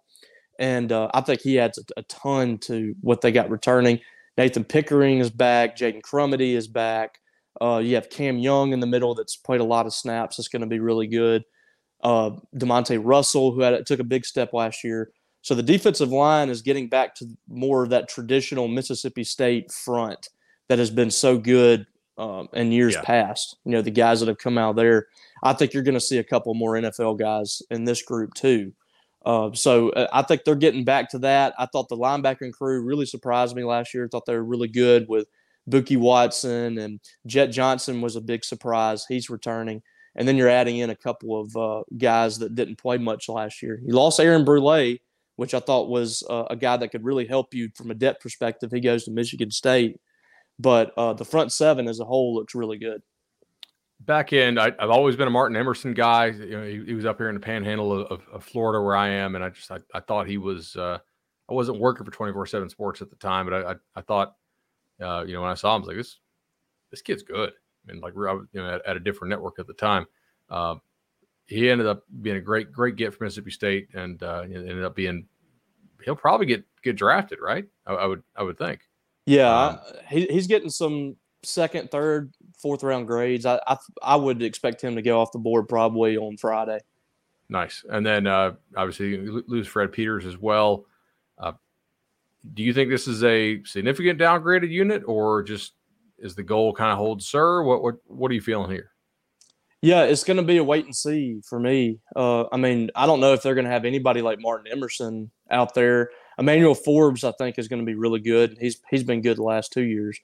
and 0.59 0.91
uh, 0.91 1.09
I 1.15 1.21
think 1.21 1.41
he 1.41 1.59
adds 1.59 1.79
a, 1.79 2.01
a, 2.01 2.03
ton 2.05 2.59
to 2.59 2.95
what 3.01 3.21
they 3.21 3.31
got 3.31 3.51
returning. 3.51 4.01
Nathan 4.37 4.65
Pickering 4.65 5.19
is 5.19 5.31
back. 5.31 5.77
Jaden 5.77 6.03
Crumedy 6.03 6.55
is 6.55 6.67
back. 6.67 7.21
Uh, 7.61 7.79
you 7.79 7.95
have 7.95 8.11
Cam 8.11 8.39
Young 8.39 8.73
in 8.73 8.81
the 8.81 8.87
middle 8.87 9.15
that's 9.15 9.37
played 9.37 9.61
a 9.61 9.65
lot 9.65 9.87
of 9.87 9.95
snaps. 9.95 10.37
That's 10.37 10.49
going 10.49 10.61
to 10.61 10.69
be 10.69 10.81
really 10.81 11.07
good. 11.07 11.45
Uh, 12.03 12.31
Demonte 12.57 13.01
Russell, 13.03 13.53
who 13.53 13.61
had 13.61 13.85
took 13.87 14.01
a 14.01 14.05
big 14.05 14.25
step 14.25 14.53
last 14.53 14.85
year. 14.85 15.11
So 15.43 15.55
the 15.55 15.63
defensive 15.63 16.11
line 16.11 16.51
is 16.51 16.63
getting 16.63 16.89
back 16.89 17.15
to 17.17 17.27
more 17.49 17.83
of 17.83 17.91
that 17.91 18.09
traditional 18.09 18.69
Mississippi 18.69 19.25
State 19.25 19.73
front 19.73 20.29
that 20.69 20.79
has 20.79 20.91
been 20.91 21.11
so 21.11 21.39
good 21.39 21.87
um, 22.19 22.49
in 22.53 22.73
years 22.73 22.95
yeah. 22.95 23.03
past. 23.03 23.57
You 23.65 23.73
know, 23.73 23.83
the 23.83 23.91
guys 23.91 24.21
that 24.21 24.29
have 24.29 24.39
come 24.39 24.59
out 24.59 24.77
there. 24.77 25.07
I 25.43 25.53
think 25.53 25.73
you're 25.73 25.83
going 25.83 25.95
to 25.95 26.01
see 26.01 26.19
a 26.19 26.25
couple 26.25 26.55
more 26.55 26.75
NFL 26.75 27.19
guys 27.19 27.63
in 27.71 27.85
this 27.85 28.03
group 28.03 28.35
too. 28.35 28.73
Uh, 29.25 29.53
so 29.53 29.91
uh, 29.91 30.09
I 30.13 30.23
think 30.23 30.45
they're 30.45 30.55
getting 30.55 30.85
back 30.85 31.11
to 31.11 31.19
that. 31.21 31.55
I 31.59 31.67
thought 31.67 31.89
the 31.89 31.97
linebacking 31.97 32.53
crew 32.53 32.83
really 32.83 33.07
surprised 33.07 33.55
me 33.55 33.65
last 33.65 33.95
year. 33.95 34.05
I 34.05 34.09
thought 34.09 34.27
they 34.27 34.35
were 34.35 34.45
really 34.45 34.69
good 34.69 35.07
with 35.09 35.27
Bookie 35.69 35.97
Watson 35.97 36.79
and 36.79 37.01
Jet 37.27 37.49
Johnson 37.49 38.01
was 38.01 38.17
a 38.17 38.21
big 38.21 38.45
surprise. 38.45 39.05
He's 39.09 39.31
returning. 39.31 39.83
And 40.17 40.27
then 40.27 40.37
you're 40.37 40.49
adding 40.49 40.79
in 40.79 40.91
a 40.91 40.97
couple 40.97 41.41
of 41.41 41.57
uh, 41.57 41.83
guys 41.97 42.39
that 42.39 42.55
didn't 42.55 42.77
play 42.77 42.99
much 42.99 43.29
last 43.29 43.63
year. 43.63 43.81
You 43.85 43.95
lost 43.95 44.19
Aaron 44.19 44.45
Brule, 44.45 44.97
which 45.37 45.55
I 45.55 45.61
thought 45.61 45.89
was 45.89 46.25
uh, 46.29 46.45
a 46.51 46.57
guy 46.57 46.77
that 46.77 46.89
could 46.89 47.05
really 47.05 47.27
help 47.27 47.55
you 47.55 47.71
from 47.77 47.91
a 47.91 47.95
depth 47.95 48.23
perspective. 48.23 48.73
He 48.73 48.81
goes 48.81 49.05
to 49.05 49.11
Michigan 49.11 49.51
State. 49.51 50.01
But 50.59 50.93
uh, 50.97 51.13
the 51.13 51.25
front 51.25 51.53
seven 51.53 51.87
as 51.87 52.01
a 52.01 52.05
whole 52.05 52.35
looks 52.35 52.55
really 52.55 52.79
good 52.79 53.01
back 54.01 54.33
end, 54.33 54.59
I, 54.59 54.73
have 54.79 54.91
always 54.91 55.17
been 55.17 55.29
a 55.29 55.31
Martin 55.31 55.57
Emerson 55.57 55.95
guy. 55.95 56.27
You 56.27 56.51
know, 56.51 56.65
he, 56.65 56.85
he, 56.87 56.95
was 56.95 57.05
up 57.05 57.19
here 57.19 57.29
in 57.29 57.35
the 57.35 57.41
panhandle 57.41 57.93
of, 57.93 58.23
of, 58.33 58.45
Florida 58.45 58.83
where 58.83 58.97
I 58.97 59.09
am, 59.09 59.35
and 59.35 59.45
I 59.45 59.51
just 59.51 59.71
I, 59.71 59.79
I 59.95 60.01
thought 60.01 60.27
he 60.27 60.39
was. 60.39 60.77
Uh, 60.77 60.99
I 61.51 61.55
wasn't 61.55 61.79
working 61.79 62.05
for 62.05 62.11
twenty 62.11 62.33
four 62.33 62.47
seven 62.47 62.69
Sports 62.69 63.03
at 63.03 63.11
the 63.11 63.17
time, 63.17 63.47
but 63.47 63.55
I 63.55 63.73
I, 63.73 63.75
I 63.97 64.01
thought, 64.03 64.35
uh, 65.01 65.25
you 65.27 65.35
know, 65.35 65.43
when 65.43 65.51
I 65.51 65.55
saw 65.55 65.75
him, 65.75 65.83
I 65.83 65.87
was 65.87 65.89
like, 65.89 65.97
this 65.97 66.19
this 66.91 67.03
kid's 67.03 67.23
good. 67.23 67.51
I 67.51 67.93
mean, 67.93 68.01
like 68.01 68.15
you 68.15 68.47
know 68.55 68.75
at, 68.75 68.87
at 68.87 68.97
a 68.97 69.01
different 69.01 69.31
network 69.31 69.59
at 69.59 69.67
the 69.67 69.75
time. 69.75 70.07
Uh, 70.51 70.77
he 71.47 71.71
ended 71.71 71.87
up 71.87 72.03
being 72.21 72.37
a 72.37 72.41
great 72.41 72.73
great 72.73 72.97
get 72.97 73.15
for 73.15 73.25
Mississippi 73.25 73.51
State, 73.51 73.89
and 73.95 74.23
uh, 74.23 74.43
ended 74.43 74.85
up 74.85 74.95
being 74.95 75.27
he'll 76.05 76.17
probably 76.17 76.47
get 76.47 76.65
get 76.83 76.97
drafted, 76.97 77.39
right? 77.41 77.67
I, 77.87 77.95
I 77.95 78.07
would 78.07 78.23
I 78.37 78.43
would 78.43 78.59
think. 78.59 78.81
Yeah, 79.27 79.51
um, 79.51 79.79
he, 80.09 80.27
he's 80.27 80.47
getting 80.47 80.71
some 80.71 81.17
second, 81.43 81.91
third, 81.91 82.35
fourth 82.59 82.83
round 82.83 83.07
grades. 83.07 83.47
I, 83.47 83.61
I 83.67 83.77
I 84.03 84.17
would 84.17 84.43
expect 84.43 84.83
him 84.83 84.97
to 84.97 85.03
go 85.03 85.21
off 85.21 85.33
the 85.33 85.39
board 85.39 85.69
probably 85.69 86.17
on 86.17 86.37
Friday. 86.37 86.81
Nice. 87.49 87.85
And 87.89 88.05
then 88.05 88.27
uh, 88.27 88.53
obviously 88.77 89.17
lose 89.17 89.67
Fred 89.67 89.93
Peters 89.93 90.27
as 90.27 90.37
well. 90.37 90.85
Uh, 91.39 91.53
do 92.55 92.63
you 92.63 92.73
think 92.73 92.91
this 92.91 93.09
is 93.09 93.25
a 93.25 93.63
significant 93.65 94.21
downgraded 94.21 94.71
unit, 94.71 95.03
or 95.07 95.43
just 95.43 95.73
is 96.19 96.35
the 96.35 96.43
goal 96.43 96.73
kind 96.73 96.93
of 96.93 96.99
hold 96.99 97.23
sir? 97.23 97.63
What 97.63 97.83
what 97.83 97.97
what 98.07 98.31
are 98.31 98.35
you 98.35 98.41
feeling 98.41 98.71
here? 98.71 98.93
Yeah, 99.81 100.05
it's 100.05 100.25
going 100.25 100.39
to 100.39 100.43
be 100.43 100.57
a 100.57 100.65
wait 100.65 100.87
and 100.87 100.97
see 100.97 101.41
for 101.49 101.61
me. 101.61 102.01
Uh, 102.17 102.47
I 102.51 102.57
mean, 102.57 102.91
I 102.97 103.07
don't 103.07 103.21
know 103.21 103.33
if 103.33 103.43
they're 103.43 103.55
going 103.55 103.67
to 103.67 103.71
have 103.71 103.85
anybody 103.85 104.23
like 104.23 104.41
Martin 104.41 104.73
Emerson 104.73 105.31
out 105.51 105.75
there. 105.75 106.11
Emmanuel 106.37 106.75
Forbes, 106.75 107.23
I 107.23 107.31
think, 107.33 107.59
is 107.59 107.69
going 107.69 107.81
to 107.81 107.87
be 107.87 107.95
really 107.95 108.21
good. 108.21 108.57
He's 108.61 108.81
he's 108.91 109.05
been 109.05 109.23
good 109.23 109.37
the 109.37 109.43
last 109.43 109.73
two 109.73 109.83
years, 109.83 110.19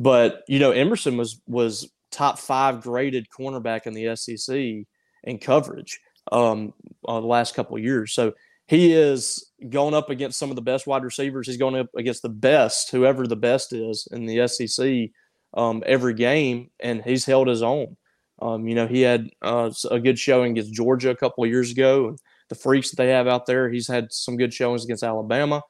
but 0.00 0.42
you 0.48 0.58
know, 0.58 0.72
Emerson 0.72 1.16
was 1.16 1.40
was 1.46 1.88
top 2.10 2.38
five 2.38 2.80
graded 2.80 3.28
cornerback 3.36 3.86
in 3.86 3.94
the 3.94 4.16
SEC 4.16 4.86
in 5.24 5.38
coverage 5.38 6.00
um, 6.32 6.72
uh, 7.06 7.20
the 7.20 7.26
last 7.26 7.54
couple 7.54 7.76
of 7.76 7.82
years. 7.82 8.12
So 8.12 8.32
he 8.68 8.92
is 8.92 9.50
going 9.70 9.94
up 9.94 10.10
against 10.10 10.38
some 10.38 10.50
of 10.50 10.56
the 10.56 10.62
best 10.62 10.86
wide 10.86 11.02
receivers. 11.02 11.46
He's 11.46 11.56
going 11.56 11.74
up 11.74 11.88
against 11.96 12.22
the 12.22 12.28
best, 12.28 12.90
whoever 12.90 13.26
the 13.26 13.34
best 13.34 13.72
is 13.72 14.06
in 14.12 14.26
the 14.26 14.46
SEC 14.46 15.10
um, 15.54 15.82
every 15.86 16.14
game, 16.14 16.70
and 16.78 17.02
he's 17.02 17.24
held 17.24 17.48
his 17.48 17.62
own. 17.62 17.96
Um, 18.40 18.68
you 18.68 18.74
know, 18.74 18.86
he 18.86 19.00
had 19.00 19.30
uh, 19.42 19.70
a 19.90 19.98
good 19.98 20.18
showing 20.18 20.52
against 20.52 20.74
Georgia 20.74 21.10
a 21.10 21.16
couple 21.16 21.42
of 21.42 21.50
years 21.50 21.72
ago. 21.72 22.08
And 22.08 22.18
the 22.50 22.54
freaks 22.54 22.90
that 22.90 22.96
they 22.96 23.08
have 23.08 23.26
out 23.26 23.46
there, 23.46 23.70
he's 23.70 23.88
had 23.88 24.12
some 24.12 24.36
good 24.36 24.54
showings 24.54 24.84
against 24.84 25.02
Alabama. 25.02 25.62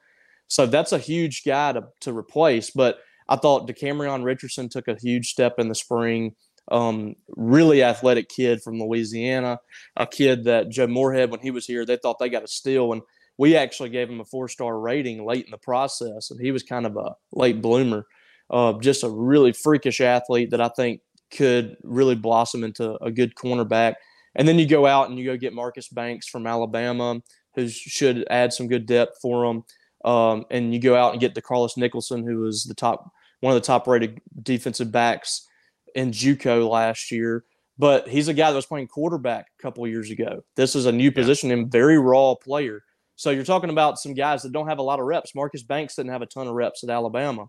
So 0.47 0.65
that's 0.65 0.91
a 0.91 0.99
huge 0.99 1.43
guy 1.45 1.73
to, 1.73 1.85
to 2.01 2.15
replace. 2.15 2.69
But 2.69 2.99
I 3.29 3.37
thought 3.37 3.67
Decamerion 3.67 4.23
Richardson 4.23 4.69
took 4.69 4.87
a 4.87 4.97
huge 4.99 5.31
step 5.31 5.55
in 5.57 5.69
the 5.69 5.75
spring. 5.75 6.35
Um, 6.71 7.15
really 7.29 7.83
athletic 7.83 8.29
kid 8.29 8.61
from 8.61 8.79
Louisiana, 8.79 9.59
a 9.97 10.05
kid 10.05 10.43
that 10.43 10.69
Joe 10.69 10.87
Moorhead, 10.87 11.31
when 11.31 11.39
he 11.39 11.51
was 11.51 11.65
here, 11.65 11.85
they 11.85 11.97
thought 11.97 12.19
they 12.19 12.29
got 12.29 12.43
a 12.43 12.47
steal. 12.47 12.93
And 12.93 13.01
we 13.37 13.55
actually 13.55 13.89
gave 13.89 14.09
him 14.09 14.19
a 14.19 14.25
four 14.25 14.47
star 14.47 14.79
rating 14.79 15.25
late 15.25 15.45
in 15.45 15.51
the 15.51 15.57
process. 15.57 16.29
And 16.29 16.39
he 16.39 16.51
was 16.51 16.63
kind 16.63 16.85
of 16.85 16.95
a 16.95 17.15
late 17.31 17.61
bloomer. 17.61 18.05
Uh, 18.49 18.73
just 18.73 19.03
a 19.03 19.09
really 19.09 19.51
freakish 19.51 20.01
athlete 20.01 20.51
that 20.51 20.61
I 20.61 20.69
think 20.69 21.01
could 21.31 21.77
really 21.83 22.15
blossom 22.15 22.63
into 22.63 22.95
a 23.03 23.11
good 23.11 23.35
cornerback. 23.35 23.95
And 24.35 24.47
then 24.47 24.59
you 24.59 24.67
go 24.67 24.85
out 24.85 25.09
and 25.09 25.17
you 25.17 25.25
go 25.25 25.37
get 25.37 25.53
Marcus 25.53 25.87
Banks 25.87 26.27
from 26.27 26.47
Alabama, 26.47 27.21
who 27.55 27.67
should 27.67 28.27
add 28.29 28.53
some 28.53 28.67
good 28.67 28.85
depth 28.85 29.17
for 29.21 29.45
them. 29.45 29.63
Um, 30.05 30.45
and 30.49 30.73
you 30.73 30.79
go 30.79 30.95
out 30.95 31.11
and 31.11 31.21
get 31.21 31.35
the 31.35 31.41
Carlos 31.41 31.77
Nicholson, 31.77 32.25
who 32.25 32.39
was 32.39 32.63
the 32.63 32.73
top 32.73 33.11
one 33.41 33.55
of 33.55 33.61
the 33.61 33.65
top 33.65 33.87
rated 33.87 34.19
defensive 34.43 34.91
backs 34.91 35.47
in 35.95 36.11
JUCO 36.11 36.69
last 36.69 37.11
year. 37.11 37.45
But 37.77 38.09
he's 38.09 38.27
a 38.27 38.33
guy 38.33 38.49
that 38.49 38.55
was 38.55 38.65
playing 38.65 38.87
quarterback 38.87 39.47
a 39.57 39.61
couple 39.61 39.87
years 39.87 40.11
ago. 40.11 40.43
This 40.55 40.75
is 40.75 40.85
a 40.85 40.91
new 40.91 41.11
position 41.11 41.49
and 41.51 41.71
very 41.71 41.97
raw 41.97 42.35
player. 42.35 42.83
So 43.15 43.31
you're 43.31 43.45
talking 43.45 43.69
about 43.69 43.99
some 43.99 44.13
guys 44.13 44.43
that 44.43 44.51
don't 44.51 44.67
have 44.67 44.79
a 44.79 44.83
lot 44.83 44.99
of 44.99 45.05
reps. 45.05 45.33
Marcus 45.33 45.63
Banks 45.63 45.95
didn't 45.95 46.11
have 46.11 46.21
a 46.21 46.25
ton 46.25 46.47
of 46.47 46.53
reps 46.53 46.83
at 46.83 46.89
Alabama. 46.89 47.47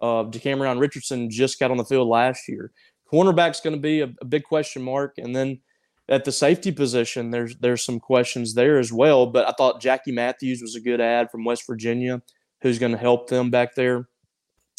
Uh, 0.00 0.24
Decamerion 0.24 0.80
Richardson 0.80 1.30
just 1.30 1.58
got 1.58 1.70
on 1.70 1.76
the 1.76 1.84
field 1.84 2.08
last 2.08 2.48
year. 2.48 2.72
Cornerback's 3.12 3.60
going 3.60 3.74
to 3.74 3.80
be 3.80 4.00
a, 4.00 4.12
a, 4.20 4.24
big 4.24 4.44
question 4.44 4.82
mark, 4.82 5.14
and 5.18 5.34
then 5.34 5.60
at 6.08 6.24
the 6.24 6.30
safety 6.30 6.70
position, 6.70 7.30
there's 7.30 7.56
there's 7.56 7.84
some 7.84 7.98
questions 7.98 8.54
there 8.54 8.78
as 8.78 8.92
well. 8.92 9.26
But 9.26 9.48
I 9.48 9.52
thought 9.52 9.80
Jackie 9.80 10.12
Matthews 10.12 10.62
was 10.62 10.76
a 10.76 10.80
good 10.80 11.00
ad 11.00 11.30
from 11.30 11.44
West 11.44 11.66
Virginia, 11.66 12.22
who's 12.60 12.78
going 12.78 12.92
to 12.92 12.98
help 12.98 13.28
them 13.28 13.50
back 13.50 13.74
there. 13.74 14.08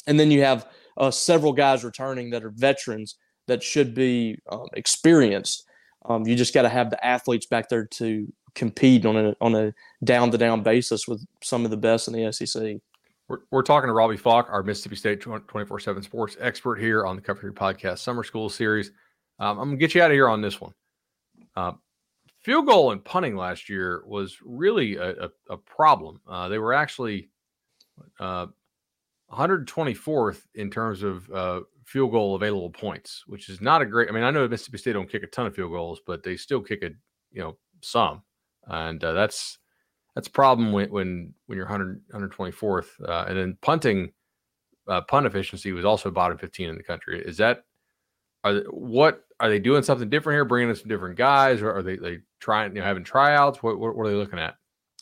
And 0.07 0.19
then 0.19 0.31
you 0.31 0.43
have 0.43 0.67
uh, 0.99 1.11
several 1.11 1.53
guys 1.53 1.83
returning 1.83 2.29
that 2.31 2.43
are 2.43 2.51
veterans 2.51 3.15
that 3.47 3.63
should 3.63 3.93
be 3.95 4.37
um, 4.51 4.67
experienced. 4.73 5.65
Um, 6.05 6.25
you 6.27 6.35
just 6.35 6.53
got 6.53 6.61
to 6.63 6.69
have 6.69 6.89
the 6.89 7.03
athletes 7.05 7.45
back 7.45 7.69
there 7.69 7.85
to 7.85 8.31
compete 8.55 9.05
on 9.05 9.15
a 9.15 9.35
on 9.41 9.55
a 9.55 9.73
down 10.03 10.31
to 10.31 10.37
down 10.37 10.63
basis 10.63 11.07
with 11.07 11.25
some 11.41 11.65
of 11.65 11.71
the 11.71 11.77
best 11.77 12.07
in 12.07 12.13
the 12.13 12.31
SEC. 12.31 12.77
We're, 13.27 13.39
we're 13.51 13.63
talking 13.63 13.87
to 13.87 13.93
Robbie 13.93 14.17
Faulk, 14.17 14.47
our 14.49 14.63
Mississippi 14.63 14.95
State 14.95 15.21
24 15.21 15.79
7 15.79 16.03
sports 16.03 16.35
expert 16.39 16.79
here 16.79 17.05
on 17.05 17.15
the 17.15 17.21
Cover 17.21 17.41
3 17.41 17.51
Podcast 17.51 17.99
Summer 17.99 18.23
School 18.23 18.49
Series. 18.49 18.91
Um, 19.39 19.59
I'm 19.59 19.67
going 19.69 19.71
to 19.71 19.77
get 19.77 19.93
you 19.93 20.01
out 20.01 20.11
of 20.11 20.15
here 20.15 20.27
on 20.27 20.41
this 20.41 20.59
one. 20.59 20.73
Uh, 21.55 21.73
field 22.41 22.65
goal 22.65 22.91
and 22.91 23.03
punting 23.03 23.35
last 23.35 23.69
year 23.69 24.03
was 24.05 24.37
really 24.43 24.95
a, 24.95 25.11
a, 25.11 25.29
a 25.51 25.57
problem. 25.57 26.19
Uh, 26.27 26.49
they 26.49 26.57
were 26.57 26.73
actually 26.73 27.29
uh, 28.19 28.47
124th 29.31 30.41
in 30.55 30.69
terms 30.69 31.03
of 31.03 31.29
uh, 31.31 31.61
field 31.85 32.11
goal 32.11 32.35
available 32.35 32.69
points, 32.69 33.23
which 33.27 33.49
is 33.49 33.61
not 33.61 33.81
a 33.81 33.85
great. 33.85 34.09
I 34.09 34.11
mean, 34.11 34.23
I 34.23 34.31
know 34.31 34.47
Mississippi 34.47 34.77
State 34.77 34.93
don't 34.93 35.09
kick 35.09 35.23
a 35.23 35.27
ton 35.27 35.45
of 35.45 35.55
field 35.55 35.71
goals, 35.71 36.01
but 36.05 36.23
they 36.23 36.35
still 36.35 36.61
kick 36.61 36.83
a 36.83 36.89
you 37.31 37.41
know 37.41 37.57
some, 37.81 38.23
and 38.67 39.03
uh, 39.03 39.13
that's 39.13 39.59
that's 40.15 40.27
a 40.27 40.31
problem 40.31 40.71
when 40.71 40.89
when 40.91 41.33
when 41.45 41.57
you're 41.57 41.67
100 41.67 42.01
124th 42.13 42.87
uh, 43.07 43.25
and 43.27 43.37
then 43.37 43.57
punting 43.61 44.11
uh, 44.87 45.01
punt 45.01 45.25
efficiency 45.25 45.71
was 45.71 45.85
also 45.85 46.09
bottom 46.11 46.37
15 46.37 46.69
in 46.69 46.75
the 46.75 46.83
country. 46.83 47.21
Is 47.23 47.37
that 47.37 47.63
are 48.43 48.55
they, 48.55 48.61
what 48.69 49.23
are 49.39 49.49
they 49.49 49.59
doing 49.59 49.83
something 49.83 50.09
different 50.09 50.35
here 50.35 50.45
bringing 50.45 50.69
in 50.69 50.75
some 50.75 50.89
different 50.89 51.17
guys 51.17 51.61
or 51.61 51.71
are 51.71 51.83
they, 51.83 51.97
they 51.97 52.19
trying 52.39 52.75
you 52.75 52.81
know 52.81 52.85
having 52.87 53.03
tryouts? 53.03 53.61
What, 53.61 53.79
what, 53.79 53.95
what 53.95 54.07
are 54.07 54.09
they 54.09 54.15
looking 54.15 54.39
at? 54.39 54.55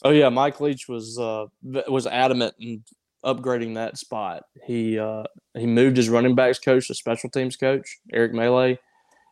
Oh 0.04 0.12
yeah 0.12 0.30
mike 0.30 0.62
leach 0.62 0.88
was 0.88 1.18
uh 1.18 1.46
was 1.64 2.06
adamant 2.06 2.54
in 2.60 2.84
upgrading 3.26 3.76
that 3.76 3.98
spot 3.98 4.44
he 4.64 4.98
uh 5.00 5.24
he 5.56 5.66
moved 5.66 5.98
his 5.98 6.10
running 6.10 6.36
backs 6.36 6.60
coach 6.60 6.88
to 6.88 6.94
special 6.94 7.30
teams 7.30 7.56
coach 7.56 7.98
eric 8.14 8.34
Mele, 8.34 8.78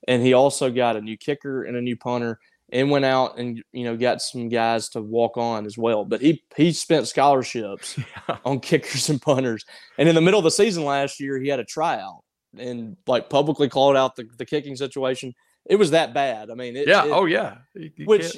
and 0.08 0.22
he 0.22 0.34
also 0.34 0.72
got 0.72 0.96
a 0.96 1.02
new 1.02 1.18
kicker 1.18 1.64
and 1.64 1.78
a 1.78 1.82
new 1.82 1.96
punter 1.96 2.40
and 2.70 2.90
went 2.90 3.06
out 3.06 3.38
and 3.38 3.64
you 3.72 3.84
know 3.84 3.96
got 3.96 4.22
some 4.22 4.50
guys 4.50 4.90
to 4.90 5.02
walk 5.02 5.38
on 5.38 5.66
as 5.66 5.78
well. 5.78 6.06
But 6.06 6.22
he 6.22 6.44
he 6.56 6.72
spent 6.72 7.08
scholarships 7.08 7.98
yeah. 8.28 8.38
on 8.44 8.60
kickers 8.60 9.10
and 9.10 9.22
punters. 9.22 9.66
And 9.98 10.10
in 10.10 10.16
the 10.16 10.22
middle 10.22 10.40
of 10.40 10.44
the 10.44 10.52
season 10.52 10.84
last 10.84 11.20
year, 11.20 11.40
he 11.40 11.48
had 11.48 11.60
a 11.60 11.66
tryout 11.66 12.24
and 12.58 12.98
like 13.08 13.30
publicly 13.30 13.70
called 13.70 13.96
out 13.96 14.16
the, 14.16 14.28
the 14.38 14.46
kicking 14.46 14.76
situation. 14.76 15.34
It 15.66 15.78
was 15.78 15.92
that 15.92 16.14
bad. 16.14 16.52
I 16.52 16.56
mean, 16.56 16.76
it, 16.76 16.88
yeah. 16.88 17.06
It, 17.06 17.12
oh 17.12 17.26
yeah. 17.26 17.58
You, 17.74 17.92
you 17.96 18.06
which 18.06 18.36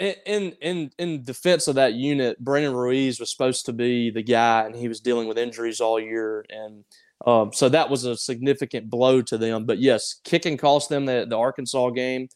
in 0.00 0.52
in 0.60 0.90
in 0.98 1.22
defense 1.22 1.68
of 1.68 1.74
that 1.76 1.94
unit, 1.94 2.38
Brandon 2.38 2.74
Ruiz 2.74 3.20
was 3.20 3.30
supposed 3.30 3.66
to 3.66 3.72
be 3.72 4.10
the 4.10 4.22
guy, 4.22 4.64
and 4.64 4.74
he 4.74 4.88
was 4.88 5.00
dealing 5.00 5.28
with 5.28 5.38
injuries 5.38 5.80
all 5.80 6.00
year, 6.00 6.44
and 6.48 6.84
um, 7.26 7.52
so 7.52 7.68
that 7.68 7.90
was 7.90 8.04
a 8.04 8.16
significant 8.16 8.88
blow 8.88 9.20
to 9.22 9.36
them. 9.36 9.66
But 9.66 9.78
yes, 9.78 10.20
kicking 10.24 10.56
cost 10.56 10.88
them 10.88 11.04
the, 11.04 11.26
the 11.28 11.36
Arkansas 11.36 11.90
game 11.90 12.28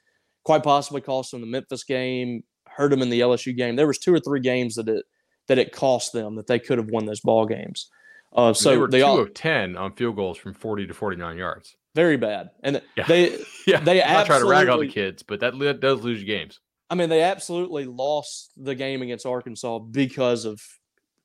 quite 0.45 0.63
possibly 0.63 1.01
cost 1.01 1.33
them 1.33 1.41
the 1.41 1.47
Memphis 1.47 1.85
game, 1.85 2.45
hurt 2.67 2.91
them 2.91 3.03
in 3.03 3.11
the 3.11 3.21
LSU 3.21 3.57
game. 3.57 3.77
There 3.77 3.87
was 3.87 3.99
two 3.99 4.15
or 4.15 4.21
three 4.21 4.41
games 4.41 4.77
that 4.77 4.89
it 4.89 5.05
that 5.49 5.59
it 5.59 5.73
cost 5.73 6.13
them 6.13 6.37
that 6.37 6.47
they 6.47 6.59
could 6.59 6.79
have 6.79 6.89
won 6.89 7.05
those 7.05 7.21
ball 7.21 7.47
games. 7.47 7.91
Uh, 8.35 8.53
so 8.53 8.71
they 8.71 8.77
were 8.77 8.89
they 8.89 9.01
two 9.01 9.05
all, 9.05 9.19
of 9.19 9.35
ten 9.35 9.77
on 9.77 9.93
field 9.95 10.17
goals 10.17 10.39
from 10.39 10.55
forty 10.55 10.87
to 10.87 10.95
forty 10.95 11.17
nine 11.17 11.37
yards. 11.37 11.77
Very 11.95 12.17
bad, 12.17 12.51
and 12.63 12.81
yeah. 12.97 13.07
they 13.07 13.39
yeah. 13.67 13.81
they 13.81 13.99
not 14.01 14.27
trying 14.27 14.41
to 14.41 14.49
rag 14.49 14.69
on 14.69 14.81
the 14.81 14.89
kids, 14.89 15.23
but 15.23 15.41
that 15.41 15.81
does 15.81 16.03
lose 16.03 16.21
you 16.21 16.27
games. 16.27 16.61
I 16.91 16.95
mean, 16.95 17.09
they 17.09 17.23
absolutely 17.23 17.87
lost 17.87 18.53
the 18.57 18.75
game 18.75 19.03
against 19.03 19.27
Arkansas 19.27 19.79
because 19.79 20.45
of 20.45 20.61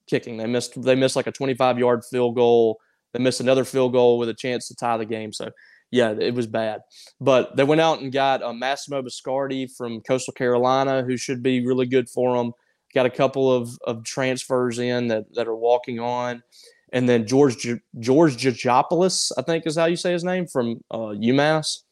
kicking. 0.07 0.37
They 0.37 0.47
missed 0.47 0.81
they 0.81 0.95
missed 0.95 1.15
like 1.15 1.27
a 1.27 1.31
twenty 1.31 1.53
five 1.53 1.77
yard 1.77 2.03
field 2.05 2.35
goal. 2.35 2.79
They 3.13 3.19
missed 3.19 3.39
another 3.39 3.65
field 3.65 3.93
goal 3.93 4.17
with 4.17 4.29
a 4.29 4.33
chance 4.33 4.67
to 4.67 4.75
tie 4.75 4.97
the 4.97 5.05
game. 5.05 5.33
So 5.33 5.51
yeah, 5.91 6.13
it 6.19 6.33
was 6.33 6.47
bad. 6.47 6.81
But 7.19 7.55
they 7.55 7.63
went 7.63 7.81
out 7.81 7.99
and 7.99 8.11
got 8.11 8.41
a 8.41 8.49
uh, 8.49 8.53
Massimo 8.53 9.01
Biscardi 9.01 9.69
from 9.75 10.01
Coastal 10.01 10.33
Carolina, 10.33 11.03
who 11.03 11.17
should 11.17 11.41
be 11.41 11.65
really 11.65 11.87
good 11.87 12.09
for 12.09 12.37
them. 12.37 12.53
Got 12.93 13.05
a 13.05 13.09
couple 13.09 13.51
of, 13.51 13.77
of 13.85 14.03
transfers 14.03 14.79
in 14.79 15.07
that, 15.07 15.25
that 15.33 15.47
are 15.47 15.55
walking 15.55 15.99
on. 15.99 16.43
And 16.91 17.07
then 17.07 17.27
George 17.27 17.67
George 17.99 18.37
Georgopoulos, 18.37 19.31
I 19.37 19.41
think 19.43 19.67
is 19.67 19.77
how 19.77 19.85
you 19.85 19.95
say 19.95 20.11
his 20.11 20.23
name, 20.23 20.47
from 20.47 20.83
uh, 20.89 21.13
UMass, 21.17 21.83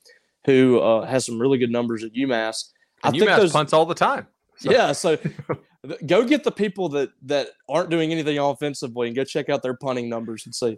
who 0.45 0.79
uh, 0.79 1.05
has 1.05 1.25
some 1.25 1.39
really 1.39 1.57
good 1.57 1.71
numbers 1.71 2.03
at 2.03 2.13
UMass. 2.13 2.69
And 3.03 3.15
I 3.15 3.17
UMass 3.17 3.19
think 3.19 3.37
those, 3.37 3.51
punts 3.51 3.73
all 3.73 3.85
the 3.85 3.95
time. 3.95 4.27
So. 4.57 4.71
Yeah, 4.71 4.91
so 4.91 5.17
go 6.07 6.23
get 6.25 6.43
the 6.43 6.51
people 6.51 6.89
that 6.89 7.09
that 7.23 7.49
aren't 7.69 7.89
doing 7.89 8.11
anything 8.11 8.39
offensively 8.39 9.07
and 9.07 9.15
go 9.15 9.23
check 9.23 9.49
out 9.49 9.61
their 9.61 9.75
punting 9.75 10.09
numbers 10.09 10.45
and 10.45 10.53
see. 10.53 10.77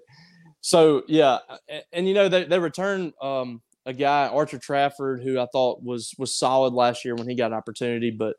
So 0.61 1.03
yeah, 1.07 1.39
and, 1.67 1.83
and 1.93 2.07
you 2.07 2.13
know 2.13 2.27
they 2.27 2.43
they 2.43 2.59
return 2.59 3.13
um, 3.21 3.61
a 3.85 3.93
guy 3.93 4.27
Archer 4.27 4.59
Trafford 4.59 5.23
who 5.23 5.39
I 5.39 5.47
thought 5.51 5.81
was 5.81 6.13
was 6.17 6.35
solid 6.35 6.73
last 6.73 7.05
year 7.05 7.15
when 7.15 7.29
he 7.29 7.35
got 7.35 7.51
an 7.51 7.57
opportunity, 7.57 8.11
but 8.11 8.35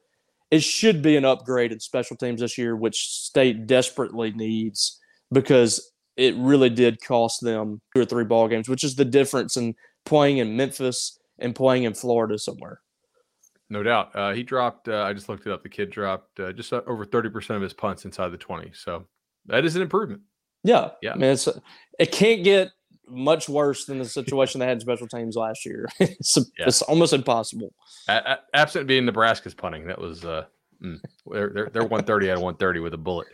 it 0.50 0.62
should 0.62 1.00
be 1.00 1.16
an 1.16 1.24
upgrade 1.24 1.72
in 1.72 1.80
special 1.80 2.16
teams 2.16 2.40
this 2.40 2.58
year, 2.58 2.76
which 2.76 3.08
state 3.08 3.66
desperately 3.66 4.32
needs 4.32 4.98
because 5.32 5.92
it 6.16 6.34
really 6.36 6.70
did 6.70 7.00
cost 7.02 7.40
them 7.40 7.80
two 7.94 8.02
or 8.02 8.04
three 8.04 8.24
ball 8.24 8.48
games, 8.48 8.68
which 8.68 8.84
is 8.84 8.96
the 8.96 9.04
difference 9.04 9.56
in 9.56 9.74
playing 10.04 10.38
in 10.38 10.56
Memphis 10.56 11.18
and 11.38 11.54
playing 11.54 11.84
in 11.84 11.94
Florida 11.94 12.38
somewhere. 12.38 12.80
No 13.70 13.84
doubt. 13.84 14.14
Uh, 14.14 14.32
he 14.32 14.42
dropped, 14.42 14.88
uh, 14.88 15.02
I 15.04 15.12
just 15.12 15.28
looked 15.28 15.46
it 15.46 15.52
up. 15.52 15.62
The 15.62 15.68
kid 15.68 15.90
dropped 15.90 16.40
uh, 16.40 16.52
just 16.52 16.72
over 16.72 17.06
30% 17.06 17.50
of 17.50 17.62
his 17.62 17.72
punts 17.72 18.04
inside 18.04 18.30
the 18.30 18.36
20. 18.36 18.72
So 18.74 19.06
that 19.46 19.64
is 19.64 19.76
an 19.76 19.82
improvement. 19.82 20.22
Yeah. 20.64 20.90
Yeah. 21.00 21.12
I 21.12 21.14
mean, 21.14 21.30
it's, 21.30 21.48
it 21.98 22.10
can't 22.10 22.42
get 22.42 22.70
much 23.08 23.48
worse 23.48 23.84
than 23.84 23.98
the 23.98 24.04
situation 24.04 24.58
they 24.58 24.66
had 24.66 24.76
in 24.76 24.80
special 24.80 25.06
teams 25.06 25.36
last 25.36 25.64
year. 25.64 25.88
it's, 26.00 26.36
yeah. 26.36 26.66
it's 26.66 26.82
almost 26.82 27.12
impossible. 27.12 27.72
A- 28.08 28.12
a- 28.32 28.40
absent 28.54 28.88
being 28.88 29.04
Nebraska's 29.04 29.54
punting, 29.54 29.86
that 29.86 30.00
was 30.00 30.24
uh, 30.24 30.46
mm, 30.82 31.00
they're, 31.26 31.50
they're 31.50 31.70
they're 31.72 31.82
130 31.82 32.30
out 32.30 32.36
of 32.36 32.42
130 32.42 32.80
with 32.80 32.94
a 32.94 32.98
bullet. 32.98 33.28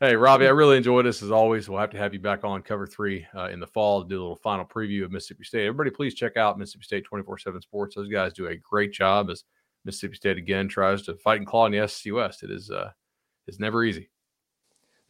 Hey, 0.00 0.16
Robbie, 0.16 0.46
I 0.46 0.50
really 0.50 0.76
enjoyed 0.76 1.06
this 1.06 1.22
as 1.22 1.30
always. 1.30 1.68
We'll 1.68 1.80
have 1.80 1.90
to 1.90 1.98
have 1.98 2.12
you 2.12 2.20
back 2.20 2.44
on 2.44 2.62
cover 2.62 2.86
three 2.86 3.26
uh, 3.36 3.48
in 3.48 3.60
the 3.60 3.66
fall 3.66 4.02
to 4.02 4.08
do 4.08 4.16
a 4.16 4.20
little 4.20 4.36
final 4.36 4.64
preview 4.64 5.04
of 5.04 5.12
Mississippi 5.12 5.44
State. 5.44 5.66
Everybody, 5.66 5.90
please 5.90 6.14
check 6.14 6.36
out 6.36 6.58
Mississippi 6.58 6.84
State 6.84 7.04
24 7.04 7.38
7 7.38 7.60
Sports. 7.62 7.94
Those 7.94 8.08
guys 8.08 8.32
do 8.32 8.48
a 8.48 8.56
great 8.56 8.92
job 8.92 9.30
as 9.30 9.44
Mississippi 9.84 10.16
State 10.16 10.38
again 10.38 10.68
tries 10.68 11.02
to 11.02 11.14
fight 11.16 11.38
and 11.38 11.46
claw 11.46 11.66
in 11.66 11.72
the 11.72 11.86
SEC 11.86 12.12
West. 12.12 12.42
It 12.42 12.50
is 12.50 12.70
uh, 12.70 12.90
it's 13.46 13.60
never 13.60 13.84
easy. 13.84 14.10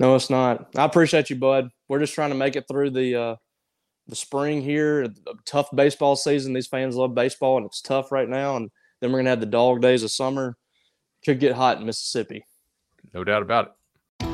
No, 0.00 0.14
it's 0.16 0.30
not. 0.30 0.74
I 0.76 0.84
appreciate 0.84 1.30
you, 1.30 1.36
bud. 1.36 1.70
We're 1.88 2.00
just 2.00 2.14
trying 2.14 2.30
to 2.30 2.36
make 2.36 2.56
it 2.56 2.66
through 2.68 2.90
the 2.90 3.14
uh, 3.14 3.36
the 4.08 4.16
spring 4.16 4.60
here. 4.60 5.02
A 5.02 5.10
tough 5.44 5.68
baseball 5.74 6.16
season. 6.16 6.52
These 6.52 6.66
fans 6.66 6.96
love 6.96 7.14
baseball, 7.14 7.56
and 7.56 7.66
it's 7.66 7.80
tough 7.80 8.10
right 8.10 8.28
now. 8.28 8.56
And 8.56 8.70
then 9.00 9.12
we're 9.12 9.18
gonna 9.18 9.30
have 9.30 9.40
the 9.40 9.46
dog 9.46 9.80
days 9.80 10.02
of 10.02 10.10
summer. 10.10 10.56
Could 11.24 11.40
get 11.40 11.54
hot 11.54 11.78
in 11.78 11.86
Mississippi. 11.86 12.44
No 13.12 13.24
doubt 13.24 13.42
about 13.42 13.66
it 13.66 13.72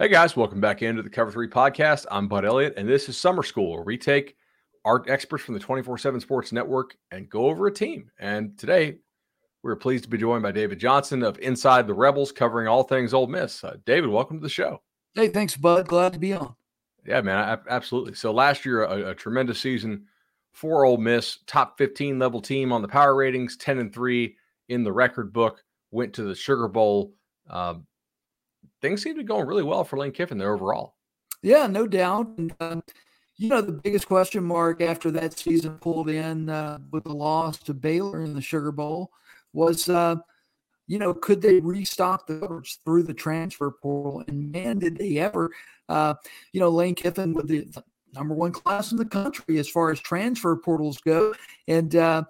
Hey 0.00 0.08
guys, 0.08 0.34
welcome 0.34 0.62
back 0.62 0.80
into 0.80 1.02
the 1.02 1.10
Cover 1.10 1.30
3 1.30 1.48
podcast. 1.48 2.06
I'm 2.10 2.26
Bud 2.26 2.46
Elliott, 2.46 2.72
and 2.78 2.88
this 2.88 3.10
is 3.10 3.18
Summer 3.18 3.42
School, 3.42 3.72
where 3.72 3.82
we 3.82 3.98
take 3.98 4.34
our 4.86 5.04
experts 5.06 5.44
from 5.44 5.52
the 5.52 5.60
24 5.60 5.98
7 5.98 6.18
Sports 6.20 6.52
Network 6.52 6.96
and 7.10 7.28
go 7.28 7.48
over 7.48 7.66
a 7.66 7.70
team. 7.70 8.10
And 8.18 8.56
today, 8.56 8.96
we're 9.62 9.76
pleased 9.76 10.04
to 10.04 10.08
be 10.08 10.16
joined 10.16 10.42
by 10.42 10.52
David 10.52 10.78
Johnson 10.78 11.22
of 11.22 11.38
Inside 11.40 11.86
the 11.86 11.92
Rebels, 11.92 12.32
covering 12.32 12.66
all 12.66 12.82
things 12.82 13.12
Ole 13.12 13.26
Miss. 13.26 13.62
Uh, 13.62 13.76
David, 13.84 14.08
welcome 14.08 14.38
to 14.38 14.42
the 14.42 14.48
show. 14.48 14.80
Hey, 15.12 15.28
thanks, 15.28 15.54
Bud. 15.54 15.86
Glad 15.86 16.14
to 16.14 16.18
be 16.18 16.32
on. 16.32 16.54
Yeah, 17.04 17.20
man, 17.20 17.36
I, 17.36 17.58
absolutely. 17.68 18.14
So 18.14 18.32
last 18.32 18.64
year, 18.64 18.84
a, 18.84 19.10
a 19.10 19.14
tremendous 19.14 19.60
season 19.60 20.06
for 20.52 20.86
Ole 20.86 20.96
Miss, 20.96 21.40
top 21.46 21.76
15 21.76 22.18
level 22.18 22.40
team 22.40 22.72
on 22.72 22.80
the 22.80 22.88
power 22.88 23.14
ratings, 23.14 23.58
10 23.58 23.78
and 23.78 23.92
3 23.92 24.34
in 24.70 24.82
the 24.82 24.92
record 24.92 25.30
book, 25.30 25.62
went 25.90 26.14
to 26.14 26.22
the 26.22 26.34
Sugar 26.34 26.68
Bowl. 26.68 27.12
Uh, 27.50 27.74
things 28.82 29.02
seem 29.02 29.14
to 29.14 29.22
be 29.22 29.26
going 29.26 29.46
really 29.46 29.62
well 29.62 29.84
for 29.84 29.98
Lane 29.98 30.12
Kiffin 30.12 30.38
there 30.38 30.54
overall. 30.54 30.94
Yeah, 31.42 31.66
no 31.66 31.86
doubt. 31.86 32.28
And, 32.36 32.54
uh, 32.60 32.80
you 33.36 33.48
know, 33.48 33.62
the 33.62 33.72
biggest 33.72 34.06
question 34.06 34.44
mark 34.44 34.82
after 34.82 35.10
that 35.12 35.38
season 35.38 35.78
pulled 35.78 36.10
in 36.10 36.50
uh, 36.50 36.78
with 36.90 37.04
the 37.04 37.14
loss 37.14 37.58
to 37.60 37.74
Baylor 37.74 38.22
in 38.22 38.34
the 38.34 38.42
Sugar 38.42 38.72
Bowl 38.72 39.10
was, 39.52 39.88
uh, 39.88 40.16
you 40.86 40.98
know, 40.98 41.14
could 41.14 41.40
they 41.40 41.60
restock 41.60 42.26
the 42.26 42.40
coverage 42.40 42.78
through 42.84 43.04
the 43.04 43.14
transfer 43.14 43.70
portal? 43.70 44.22
And 44.28 44.52
man, 44.52 44.78
did 44.78 44.98
they 44.98 45.16
ever. 45.18 45.50
Uh, 45.88 46.14
you 46.52 46.60
know, 46.60 46.68
Lane 46.68 46.94
Kiffin 46.94 47.32
with 47.32 47.48
the 47.48 47.66
number 48.12 48.34
one 48.34 48.52
class 48.52 48.92
in 48.92 48.98
the 48.98 49.04
country 49.04 49.58
as 49.58 49.68
far 49.68 49.90
as 49.90 50.00
transfer 50.00 50.56
portals 50.56 50.98
go. 50.98 51.34
And, 51.66 51.96
uh, 51.96 52.24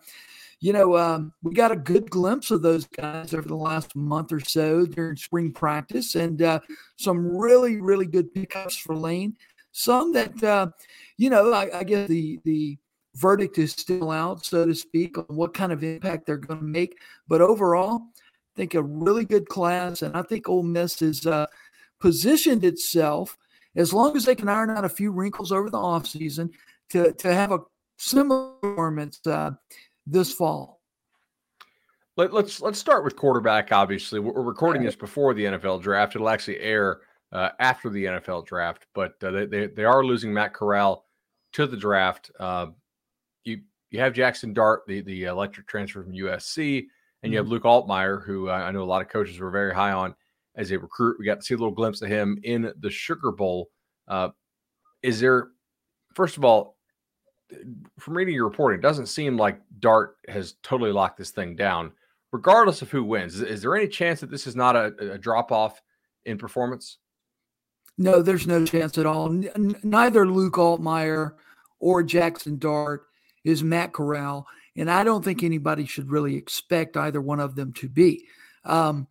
you 0.60 0.74
know, 0.74 0.96
um, 0.96 1.32
we 1.42 1.54
got 1.54 1.72
a 1.72 1.76
good 1.76 2.10
glimpse 2.10 2.50
of 2.50 2.60
those 2.60 2.86
guys 2.86 3.32
over 3.32 3.48
the 3.48 3.56
last 3.56 3.96
month 3.96 4.30
or 4.30 4.40
so 4.40 4.84
during 4.84 5.16
spring 5.16 5.52
practice, 5.52 6.14
and 6.14 6.42
uh, 6.42 6.60
some 6.96 7.36
really, 7.36 7.80
really 7.80 8.06
good 8.06 8.32
pickups 8.34 8.76
for 8.76 8.94
Lane. 8.94 9.36
Some 9.72 10.12
that, 10.12 10.42
uh, 10.44 10.68
you 11.16 11.30
know, 11.30 11.52
I, 11.52 11.78
I 11.78 11.84
guess 11.84 12.08
the 12.08 12.38
the 12.44 12.76
verdict 13.16 13.58
is 13.58 13.72
still 13.72 14.10
out, 14.10 14.44
so 14.44 14.66
to 14.66 14.74
speak, 14.74 15.16
on 15.16 15.24
what 15.28 15.54
kind 15.54 15.72
of 15.72 15.82
impact 15.82 16.26
they're 16.26 16.36
going 16.36 16.60
to 16.60 16.66
make. 16.66 16.98
But 17.26 17.40
overall, 17.40 18.02
I 18.14 18.56
think 18.56 18.74
a 18.74 18.82
really 18.82 19.24
good 19.24 19.48
class, 19.48 20.02
and 20.02 20.14
I 20.14 20.22
think 20.22 20.48
Ole 20.48 20.62
Miss 20.62 21.00
has 21.00 21.24
uh, 21.26 21.46
positioned 22.00 22.64
itself 22.64 23.38
as 23.76 23.94
long 23.94 24.14
as 24.14 24.26
they 24.26 24.34
can 24.34 24.48
iron 24.48 24.70
out 24.70 24.84
a 24.84 24.90
few 24.90 25.10
wrinkles 25.10 25.52
over 25.52 25.70
the 25.70 25.78
offseason 25.78 26.50
to 26.90 27.12
to 27.14 27.32
have 27.32 27.50
a 27.52 27.60
similar 27.96 28.52
performance 28.60 29.20
uh, 29.26 29.52
this 30.06 30.32
fall? 30.32 30.80
Let, 32.16 32.28
us 32.28 32.34
let's, 32.34 32.60
let's 32.60 32.78
start 32.78 33.04
with 33.04 33.16
quarterback. 33.16 33.72
Obviously, 33.72 34.20
we're 34.20 34.42
recording 34.42 34.82
this 34.82 34.96
before 34.96 35.32
the 35.32 35.44
NFL 35.44 35.82
draft. 35.82 36.14
It'll 36.14 36.28
actually 36.28 36.60
air 36.60 37.00
uh, 37.32 37.50
after 37.60 37.88
the 37.88 38.04
NFL 38.04 38.46
draft, 38.46 38.86
but 38.94 39.14
uh, 39.22 39.30
they, 39.30 39.46
they, 39.46 39.66
they 39.68 39.84
are 39.84 40.04
losing 40.04 40.32
Matt 40.32 40.52
Corral 40.52 41.06
to 41.52 41.66
the 41.66 41.76
draft. 41.76 42.30
Uh, 42.38 42.66
you 43.44 43.60
you 43.90 44.00
have 44.00 44.12
Jackson 44.12 44.52
Dart, 44.52 44.82
the 44.86 45.00
the 45.02 45.24
electric 45.24 45.66
transfer 45.66 46.02
from 46.02 46.12
USC, 46.12 46.86
and 47.22 47.32
you 47.32 47.38
have 47.38 47.46
mm-hmm. 47.46 47.54
Luke 47.54 47.62
Altmyer, 47.64 48.24
who 48.24 48.50
I 48.50 48.70
know 48.70 48.82
a 48.82 48.84
lot 48.84 49.02
of 49.02 49.08
coaches 49.08 49.38
were 49.38 49.50
very 49.50 49.74
high 49.74 49.92
on 49.92 50.14
as 50.56 50.70
a 50.70 50.78
recruit. 50.78 51.16
We 51.18 51.24
got 51.24 51.36
to 51.36 51.42
see 51.42 51.54
a 51.54 51.56
little 51.56 51.74
glimpse 51.74 52.02
of 52.02 52.08
him 52.08 52.38
in 52.42 52.72
the 52.80 52.90
Sugar 52.90 53.32
Bowl. 53.32 53.70
Uh, 54.08 54.30
is 55.02 55.20
there, 55.20 55.48
first 56.14 56.36
of 56.36 56.44
all, 56.44 56.76
from 57.98 58.16
reading 58.16 58.34
your 58.34 58.44
reporting, 58.44 58.78
it 58.78 58.82
doesn't 58.82 59.06
seem 59.06 59.36
like 59.36 59.60
Dart 59.78 60.16
has 60.28 60.54
totally 60.62 60.92
locked 60.92 61.18
this 61.18 61.30
thing 61.30 61.56
down, 61.56 61.92
regardless 62.32 62.82
of 62.82 62.90
who 62.90 63.04
wins. 63.04 63.34
Is, 63.36 63.42
is 63.42 63.62
there 63.62 63.76
any 63.76 63.88
chance 63.88 64.20
that 64.20 64.30
this 64.30 64.46
is 64.46 64.56
not 64.56 64.76
a, 64.76 65.12
a 65.12 65.18
drop 65.18 65.52
off 65.52 65.80
in 66.24 66.38
performance? 66.38 66.98
No, 67.98 68.22
there's 68.22 68.46
no 68.46 68.64
chance 68.64 68.96
at 68.98 69.06
all. 69.06 69.26
N- 69.26 69.76
neither 69.82 70.26
Luke 70.26 70.54
Altmyer 70.54 71.32
or 71.80 72.02
Jackson 72.02 72.58
Dart 72.58 73.06
is 73.44 73.62
Matt 73.62 73.92
Corral, 73.92 74.46
and 74.76 74.90
I 74.90 75.04
don't 75.04 75.24
think 75.24 75.42
anybody 75.42 75.86
should 75.86 76.10
really 76.10 76.36
expect 76.36 76.96
either 76.96 77.20
one 77.20 77.40
of 77.40 77.56
them 77.56 77.72
to 77.74 77.88
be. 77.88 78.26
Um, 78.64 79.06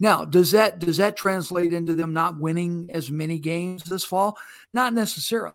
now, 0.00 0.24
does 0.24 0.52
that 0.52 0.78
does 0.78 0.98
that 0.98 1.16
translate 1.16 1.72
into 1.72 1.94
them 1.94 2.12
not 2.12 2.38
winning 2.38 2.88
as 2.92 3.10
many 3.10 3.38
games 3.38 3.84
this 3.84 4.04
fall? 4.04 4.38
Not 4.72 4.92
necessarily, 4.92 5.54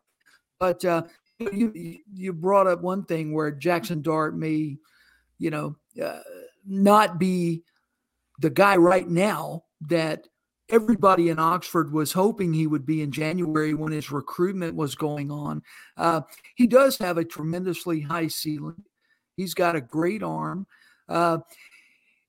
but 0.60 0.84
uh, 0.84 1.04
you 1.52 2.00
you 2.14 2.34
brought 2.34 2.68
up 2.68 2.82
one 2.82 3.04
thing 3.04 3.34
where 3.34 3.52
Jackson 3.52 4.02
Dart 4.02 4.36
may, 4.36 4.78
you 5.40 5.50
know, 5.50 5.76
uh, 6.04 6.20
not 6.66 7.20
be 7.20 7.64
the 8.40 8.50
guy 8.50 8.76
right 8.78 9.08
now 9.08 9.64
that 9.82 10.28
everybody 10.70 11.30
in 11.30 11.40
Oxford 11.40 11.92
was 11.92 12.14
hoping 12.14 12.54
he 12.54 12.68
would 12.68 12.86
be 12.86 13.02
in 13.02 13.12
January 13.12 13.74
when 13.74 13.92
his 13.92 14.12
recruitment 14.12 14.76
was 14.76 14.96
going 14.96 15.30
on. 15.30 15.62
Uh, 15.98 16.22
he 16.56 16.68
does 16.68 16.98
have 16.98 17.18
a 17.18 17.26
tremendously 17.26 18.02
high 18.02 18.28
ceiling. 18.28 18.84
He's 19.36 19.54
got 19.54 19.76
a 19.76 19.82
great 19.82 20.24
arm. 20.24 20.66
Uh, 21.10 21.40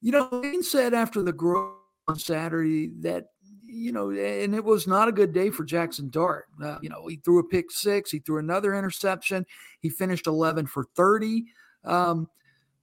you 0.00 0.12
know, 0.12 0.29
Lane 0.31 0.62
said 0.62 0.94
after 0.94 1.22
the 1.22 1.33
growth 1.33 1.79
on 2.09 2.18
Saturday 2.18 2.90
that 3.00 3.27
you 3.75 3.93
know, 3.93 4.11
and 4.11 4.55
it 4.55 4.65
was 4.65 4.87
not 4.87 5.09
a 5.09 5.13
good 5.13 5.33
day 5.33 5.51
for 5.51 5.65
Jackson 5.65 6.09
Dart. 6.09 6.47
Uh, 6.63 6.79
you 6.81 6.89
know, 6.89 7.07
he 7.09 7.17
threw 7.17 7.41
a 7.41 7.45
pick 7.45 7.71
six, 7.71 8.11
he 8.11 8.21
threw 8.21 8.39
another 8.39 8.75
interception, 8.75 9.45
he 9.81 9.91
finished 9.91 10.27
11 10.27 10.67
for 10.67 10.85
30. 10.97 11.45
Um, 11.85 12.29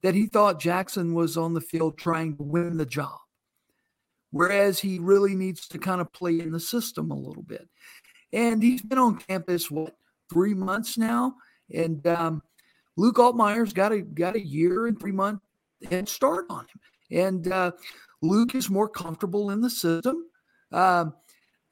that 0.02 0.16
he 0.16 0.26
thought 0.26 0.60
Jackson 0.60 1.14
was 1.14 1.38
on 1.38 1.54
the 1.54 1.62
field 1.62 1.98
trying 1.98 2.36
to 2.36 2.44
win 2.44 2.78
the 2.78 2.86
job, 2.86 3.20
whereas 4.32 4.80
he 4.80 5.00
really 5.00 5.36
needs 5.36 5.68
to 5.68 5.78
kind 5.78 6.02
of 6.02 6.12
play 6.12 6.40
in 6.40 6.52
the 6.52 6.60
system 6.60 7.12
a 7.12 7.16
little 7.16 7.44
bit. 7.44 7.68
And 8.34 8.62
he's 8.64 8.82
been 8.82 8.98
on 8.98 9.18
campus 9.18 9.70
what 9.70 9.96
three 10.32 10.54
months 10.54 10.98
now, 10.98 11.36
and 11.74 12.06
um, 12.08 12.42
Luke 12.98 13.18
Altmyer's 13.18 13.74
got 13.74 13.92
a 13.92 14.02
got 14.02 14.36
a 14.36 14.46
year 14.46 14.88
and 14.88 15.00
three 15.00 15.12
month 15.12 15.42
head 15.90 16.10
start 16.10 16.46
on 16.50 16.66
him, 16.66 17.20
and 17.26 17.48
uh, 17.52 17.72
Luke 18.22 18.56
is 18.56 18.70
more 18.70 18.90
comfortable 18.90 19.52
in 19.52 19.62
the 19.62 19.70
system. 19.70 20.26
Um, 20.72 21.14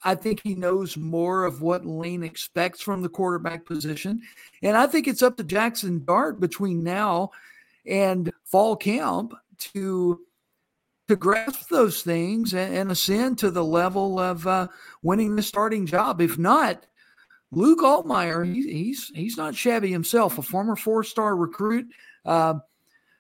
I 0.03 0.15
think 0.15 0.41
he 0.41 0.55
knows 0.55 0.95
more 0.95 1.43
of 1.43 1.61
what 1.61 1.85
Lane 1.85 2.23
expects 2.23 2.81
from 2.81 3.01
the 3.01 3.09
quarterback 3.09 3.65
position. 3.65 4.21
And 4.63 4.77
I 4.77 4.87
think 4.87 5.07
it's 5.07 5.21
up 5.21 5.35
to 5.37 5.43
Jackson 5.43 6.03
Dart 6.05 6.39
between 6.39 6.83
now 6.83 7.31
and 7.85 8.31
fall 8.45 8.75
camp 8.75 9.33
to 9.57 10.21
to 11.07 11.15
grasp 11.15 11.69
those 11.69 12.03
things 12.03 12.53
and, 12.53 12.75
and 12.75 12.91
ascend 12.91 13.39
to 13.39 13.49
the 13.49 13.63
level 13.63 14.19
of 14.19 14.45
uh, 14.45 14.67
winning 15.01 15.35
the 15.35 15.41
starting 15.41 15.87
job. 15.87 16.21
If 16.21 16.37
not, 16.37 16.85
Luke 17.51 17.79
Altmyer, 17.79 18.45
he, 18.45 18.61
he's 18.71 19.11
he's 19.13 19.35
not 19.35 19.55
shabby 19.55 19.91
himself, 19.91 20.37
a 20.37 20.41
former 20.41 20.75
four 20.75 21.03
star 21.03 21.35
recruit. 21.35 21.87
Uh, 22.25 22.55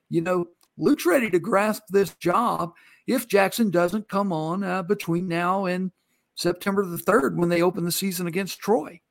you 0.09 0.21
know, 0.21 0.47
Luke's 0.77 1.05
ready 1.05 1.29
to 1.31 1.39
grasp 1.39 1.83
this 1.89 2.13
job, 2.15 2.73
if 3.09 3.27
Jackson 3.27 3.71
doesn't 3.71 4.07
come 4.07 4.31
on 4.31 4.63
uh, 4.63 4.83
between 4.83 5.27
now 5.27 5.65
and 5.65 5.91
September 6.35 6.85
the 6.85 6.97
3rd 6.97 7.35
when 7.35 7.49
they 7.49 7.61
open 7.61 7.83
the 7.83 7.91
season 7.91 8.27
against 8.27 8.59
Troy. 8.59 9.01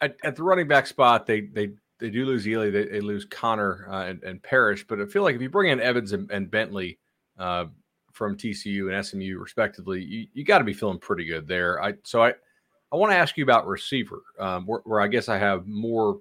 at, 0.00 0.16
at, 0.24 0.34
the 0.34 0.42
running 0.42 0.66
back 0.66 0.86
spot, 0.86 1.26
they 1.26 1.42
they 1.42 1.70
they 2.00 2.10
do 2.10 2.24
lose 2.24 2.46
Ealy, 2.46 2.72
they, 2.72 2.86
they 2.86 3.00
lose 3.00 3.24
Conner 3.24 3.86
uh, 3.88 4.06
and, 4.06 4.22
and 4.24 4.42
Parrish, 4.42 4.84
but 4.86 5.00
I 5.00 5.06
feel 5.06 5.22
like 5.22 5.36
if 5.36 5.42
you 5.42 5.48
bring 5.48 5.70
in 5.70 5.80
Evans 5.80 6.12
and, 6.12 6.28
and 6.32 6.50
Bentley 6.50 6.98
uh, 7.38 7.66
from 8.12 8.36
TCU 8.36 8.92
and 8.92 9.06
SMU 9.06 9.38
respectively, 9.38 10.02
you, 10.02 10.26
you 10.32 10.44
got 10.44 10.58
to 10.58 10.64
be 10.64 10.72
feeling 10.72 10.98
pretty 10.98 11.26
good 11.26 11.46
there. 11.46 11.80
I 11.80 11.94
so 12.02 12.24
I 12.24 12.32
I 12.90 12.96
want 12.96 13.12
to 13.12 13.16
ask 13.16 13.36
you 13.36 13.44
about 13.44 13.66
receiver, 13.66 14.22
um, 14.38 14.66
where, 14.66 14.80
where, 14.84 15.00
I 15.00 15.06
guess 15.06 15.28
I 15.28 15.38
have 15.38 15.66
more 15.66 16.20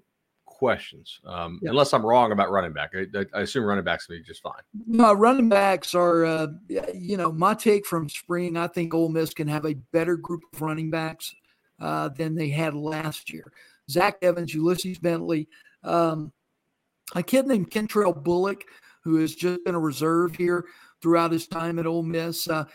questions, 0.62 1.20
um, 1.26 1.60
yeah. 1.64 1.72
unless 1.72 1.92
I'm 1.92 2.06
wrong 2.06 2.32
about 2.32 2.52
running 2.52 2.72
back. 2.72 2.92
I, 2.94 3.26
I, 3.34 3.42
assume 3.42 3.64
running 3.64 3.84
backs 3.84 4.08
will 4.08 4.18
be 4.18 4.22
just 4.22 4.44
fine. 4.44 4.62
No, 4.86 5.12
running 5.12 5.50
backs 5.50 5.96
are, 5.96 6.24
uh, 6.24 6.48
you 6.94 7.18
know, 7.18 7.32
my 7.32 7.56
take 7.56 7.84
from 7.84 8.08
spring. 8.08 8.56
I 8.56 8.68
think 8.68 8.94
Ole 8.94 9.10
Miss 9.10 9.34
can 9.34 9.48
have 9.48 9.66
a 9.66 9.74
better 9.92 10.16
group 10.18 10.44
of 10.54 10.62
running 10.62 10.92
backs 10.92 11.34
uh, 11.80 12.10
than 12.10 12.36
they 12.36 12.50
had 12.50 12.76
last 12.76 13.34
year. 13.34 13.52
Zach 13.90 14.18
Evans, 14.22 14.54
Ulysses 14.54 15.00
Bentley, 15.00 15.50
um, 15.84 16.32
a 17.16 17.24
kid 17.24 17.48
named 17.48 17.72
Kentrell 17.72 18.24
Bullock, 18.24 18.64
who 19.04 19.16
has 19.16 19.34
just 19.34 19.66
been 19.66 19.74
a 19.74 19.80
reserve 19.80 20.36
here 20.36 20.66
throughout 21.02 21.32
his 21.32 21.48
time 21.48 21.80
at 21.80 21.88
Ole 21.88 22.04
Miss. 22.04 22.48
Uh, 22.48 22.66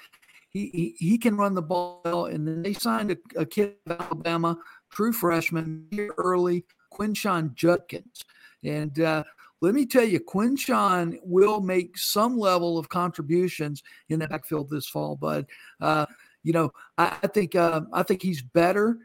he, 0.49 0.71
he, 0.75 0.95
he 0.99 1.19
can 1.19 1.37
run 1.37 1.55
the 1.55 1.63
ball. 1.63 2.27
And 2.27 2.49
then 2.49 2.63
they 2.63 2.73
signed 2.73 3.13
a, 3.13 3.17
a 3.37 3.47
kid 3.47 3.75
of 3.87 4.01
Alabama, 4.01 4.59
true 4.91 5.13
freshman, 5.13 5.87
here 5.93 6.13
early, 6.19 6.65
Quinshon 6.97 7.55
Judkins. 7.55 8.25
And 8.65 8.99
uh, 9.01 9.25
let 9.61 9.75
me 9.75 9.87
tell 9.87 10.05
you, 10.05 10.21
Quinshon 10.21 11.19
will 11.23 11.61
make 11.61 11.97
some 11.97 12.39
level 12.39 12.79
of 12.79 12.89
contributions 12.89 13.83
in 14.09 14.19
the 14.19 14.29
backfield 14.29 14.71
this 14.71 14.89
fall. 14.89 15.17
But 15.17 15.47
uh, 15.81 16.07
you 16.43 16.53
know, 16.53 16.73
I, 16.99 17.17
I 17.23 17.27
think 17.27 17.55
uh, 17.55 17.83
I 17.93 18.03
think 18.03 18.23
he's 18.23 18.43
better 18.43 18.99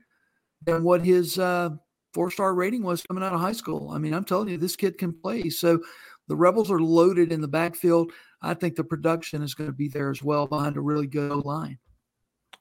than 0.63 0.83
what 0.83 1.03
his 1.03 1.39
uh, 1.39 1.69
four 2.13 2.31
star 2.31 2.53
rating 2.53 2.83
was 2.83 3.03
coming 3.03 3.23
out 3.23 3.33
of 3.33 3.39
high 3.39 3.51
school. 3.53 3.89
I 3.91 3.97
mean, 3.97 4.13
I'm 4.13 4.25
telling 4.25 4.49
you, 4.49 4.57
this 4.57 4.75
kid 4.75 4.97
can 4.97 5.13
play. 5.13 5.49
So 5.49 5.79
the 6.27 6.35
Rebels 6.35 6.71
are 6.71 6.79
loaded 6.79 7.31
in 7.31 7.41
the 7.41 7.47
backfield. 7.47 8.11
I 8.41 8.53
think 8.53 8.75
the 8.75 8.83
production 8.83 9.41
is 9.43 9.53
going 9.53 9.69
to 9.69 9.75
be 9.75 9.87
there 9.87 10.09
as 10.09 10.23
well 10.23 10.47
behind 10.47 10.77
a 10.77 10.81
really 10.81 11.07
good 11.07 11.45
line. 11.45 11.77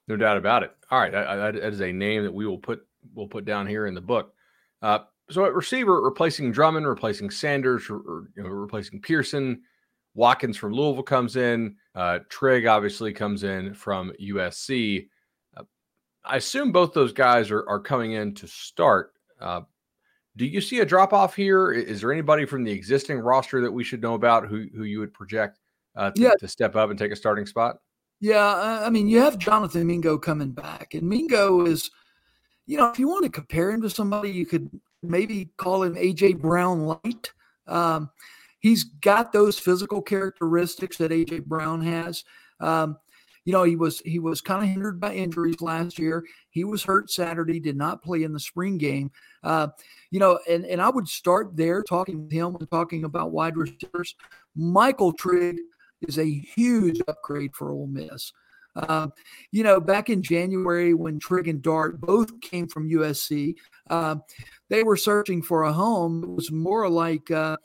No 0.08 0.16
doubt 0.16 0.36
about 0.36 0.62
it. 0.62 0.74
All 0.90 0.98
right, 0.98 1.12
that 1.12 1.56
is 1.56 1.80
a 1.80 1.92
name 1.92 2.24
that 2.24 2.34
we 2.34 2.46
will 2.46 2.58
put 2.58 2.86
we'll 3.14 3.28
put 3.28 3.44
down 3.44 3.66
here 3.66 3.86
in 3.86 3.94
the 3.94 4.00
book. 4.00 4.34
Uh, 4.82 5.00
so 5.30 5.44
at 5.44 5.54
receiver, 5.54 6.00
replacing 6.02 6.52
Drummond, 6.52 6.86
replacing 6.86 7.30
Sanders, 7.30 7.88
or, 7.88 7.96
or 7.96 8.28
you 8.36 8.42
know, 8.42 8.48
replacing 8.48 9.00
Pearson. 9.00 9.62
Watkins 10.14 10.56
from 10.56 10.72
Louisville 10.72 11.02
comes 11.02 11.36
in. 11.36 11.76
Uh, 11.94 12.18
Trigg 12.28 12.66
obviously 12.66 13.12
comes 13.12 13.44
in 13.44 13.74
from 13.74 14.12
USC. 14.20 15.08
Uh, 15.56 15.62
I 16.24 16.36
assume 16.36 16.72
both 16.72 16.92
those 16.92 17.12
guys 17.12 17.50
are, 17.50 17.66
are 17.68 17.80
coming 17.80 18.12
in 18.12 18.34
to 18.34 18.48
start. 18.48 19.12
Uh, 19.40 19.62
do 20.36 20.46
you 20.46 20.60
see 20.60 20.80
a 20.80 20.84
drop 20.84 21.12
off 21.12 21.34
here? 21.34 21.72
Is 21.72 22.00
there 22.00 22.12
anybody 22.12 22.44
from 22.44 22.64
the 22.64 22.72
existing 22.72 23.18
roster 23.18 23.60
that 23.60 23.72
we 23.72 23.84
should 23.84 24.02
know 24.02 24.14
about 24.14 24.46
who 24.46 24.66
who 24.74 24.84
you 24.84 25.00
would 25.00 25.12
project 25.12 25.58
uh, 25.96 26.10
to, 26.10 26.20
yeah. 26.20 26.32
to 26.38 26.48
step 26.48 26.76
up 26.76 26.90
and 26.90 26.98
take 26.98 27.12
a 27.12 27.16
starting 27.16 27.46
spot? 27.46 27.76
Yeah, 28.20 28.82
I 28.84 28.90
mean, 28.90 29.08
you 29.08 29.20
have 29.20 29.38
Jonathan 29.38 29.86
Mingo 29.86 30.18
coming 30.18 30.50
back, 30.50 30.92
and 30.92 31.08
Mingo 31.08 31.64
is, 31.64 31.90
you 32.66 32.76
know, 32.76 32.90
if 32.90 32.98
you 32.98 33.08
want 33.08 33.24
to 33.24 33.30
compare 33.30 33.70
him 33.70 33.80
to 33.80 33.90
somebody, 33.90 34.30
you 34.30 34.44
could 34.44 34.70
maybe 35.02 35.50
call 35.56 35.82
him 35.82 35.94
AJ 35.94 36.40
Brown 36.40 36.86
light. 36.86 37.32
Um, 37.66 38.10
he's 38.60 38.84
got 38.84 39.32
those 39.32 39.58
physical 39.58 40.02
characteristics 40.02 40.96
that 40.98 41.10
AJ 41.10 41.44
Brown 41.46 41.82
has. 41.82 42.24
Um, 42.60 42.98
you 43.44 43.52
know, 43.52 43.62
he 43.62 43.74
was 43.74 44.00
he 44.00 44.18
was 44.18 44.40
kind 44.40 44.62
of 44.62 44.68
hindered 44.68 45.00
by 45.00 45.14
injuries 45.14 45.60
last 45.62 45.98
year. 45.98 46.24
He 46.50 46.64
was 46.64 46.82
hurt 46.82 47.10
Saturday, 47.10 47.58
did 47.58 47.76
not 47.76 48.02
play 48.02 48.22
in 48.22 48.32
the 48.32 48.40
spring 48.40 48.76
game. 48.76 49.10
Uh, 49.42 49.68
you 50.10 50.20
know, 50.20 50.38
and 50.48 50.64
and 50.66 50.80
I 50.80 50.90
would 50.90 51.08
start 51.08 51.56
there 51.56 51.82
talking 51.82 52.24
with 52.24 52.32
him 52.32 52.56
and 52.56 52.70
talking 52.70 53.04
about 53.04 53.32
wide 53.32 53.56
receivers. 53.56 54.14
Michael 54.54 55.12
Trigg 55.12 55.56
is 56.02 56.18
a 56.18 56.30
huge 56.30 57.00
upgrade 57.08 57.54
for 57.54 57.70
Ole 57.70 57.86
Miss. 57.86 58.32
Uh, 58.76 59.08
you 59.50 59.64
know, 59.64 59.80
back 59.80 60.10
in 60.10 60.22
January 60.22 60.94
when 60.94 61.18
Trigg 61.18 61.48
and 61.48 61.62
Dart 61.62 62.00
both 62.00 62.40
came 62.40 62.68
from 62.68 62.88
USC, 62.88 63.54
uh, 63.88 64.16
they 64.70 64.83
were 64.85 64.96
searching 64.96 65.42
for 65.42 65.64
a 65.64 65.72
home. 65.72 66.22
It 66.22 66.30
was 66.30 66.50
more 66.50 66.88
like 66.88 67.30
uh, 67.30 67.56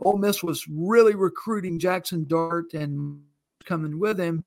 Ole 0.00 0.18
Miss 0.18 0.42
was 0.42 0.66
really 0.68 1.14
recruiting 1.14 1.78
Jackson 1.78 2.26
Dart 2.26 2.72
and 2.74 3.22
coming 3.64 4.00
with 4.00 4.18
him. 4.18 4.44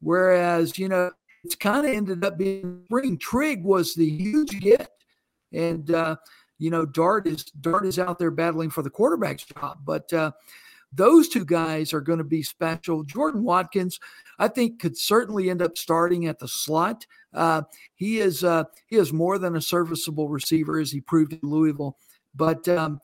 Whereas, 0.00 0.78
you 0.78 0.88
know, 0.88 1.10
it's 1.44 1.54
kind 1.54 1.86
of 1.86 1.92
ended 1.92 2.24
up 2.24 2.38
being 2.38 2.82
spring. 2.86 3.18
Trigg 3.18 3.62
was 3.62 3.94
the 3.94 4.08
huge 4.08 4.60
get. 4.60 4.90
And, 5.52 5.90
uh, 5.90 6.16
you 6.58 6.70
know, 6.70 6.84
Dart 6.84 7.26
is 7.26 7.44
Dart 7.44 7.86
is 7.86 7.98
out 7.98 8.18
there 8.18 8.30
battling 8.30 8.70
for 8.70 8.82
the 8.82 8.90
quarterback's 8.90 9.44
job. 9.44 9.78
But 9.84 10.12
uh, 10.12 10.32
those 10.92 11.28
two 11.28 11.44
guys 11.44 11.92
are 11.92 12.00
going 12.00 12.18
to 12.18 12.24
be 12.24 12.42
special. 12.42 13.02
Jordan 13.04 13.42
Watkins, 13.42 14.00
I 14.38 14.48
think, 14.48 14.80
could 14.80 14.96
certainly 14.96 15.50
end 15.50 15.62
up 15.62 15.76
starting 15.76 16.26
at 16.26 16.38
the 16.38 16.48
slot. 16.48 17.06
Uh, 17.34 17.62
he 17.94 18.20
is 18.20 18.44
uh, 18.44 18.64
he 18.86 18.96
is 18.96 19.12
more 19.12 19.38
than 19.38 19.56
a 19.56 19.60
serviceable 19.60 20.28
receiver, 20.28 20.78
as 20.78 20.90
he 20.90 21.00
proved 21.00 21.32
in 21.32 21.40
Louisville. 21.42 21.96
But 22.34 22.66
um, 22.68 23.00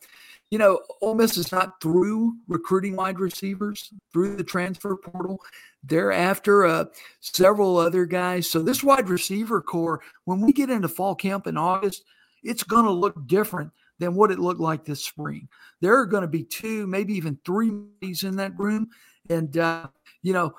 you 0.51 0.59
know, 0.59 0.81
Ole 1.03 1.14
Miss 1.14 1.37
is 1.37 1.53
not 1.53 1.81
through 1.81 2.37
recruiting 2.49 2.97
wide 2.97 3.18
receivers 3.18 3.92
through 4.12 4.37
the 4.37 4.44
transfer 4.44 4.97
portal. 4.97 5.42
They're 5.83 6.12
after 6.12 6.64
uh, 6.64 6.85
several 7.20 7.77
other 7.77 8.07
guys. 8.07 8.49
So 8.49 8.62
this 8.62 8.83
wide 8.83 9.09
receiver 9.09 9.61
core, 9.61 10.01
when 10.25 10.40
we 10.40 10.53
get 10.53 10.70
into 10.70 10.88
fall 10.88 11.14
camp 11.14 11.47
in 11.47 11.57
August, 11.57 12.05
it's 12.42 12.62
going 12.62 12.85
to 12.85 12.90
look 12.90 13.27
different 13.27 13.73
than 13.98 14.14
what 14.14 14.30
it 14.30 14.38
looked 14.38 14.61
like 14.61 14.85
this 14.85 15.04
spring. 15.04 15.48
There 15.80 15.98
are 15.98 16.07
going 16.07 16.22
to 16.22 16.28
be 16.28 16.44
two, 16.44 16.87
maybe 16.87 17.14
even 17.14 17.38
three 17.44 17.68
in 17.68 18.37
that 18.37 18.59
room, 18.59 18.88
and 19.28 19.57
uh, 19.57 19.88
you 20.22 20.33
know, 20.33 20.54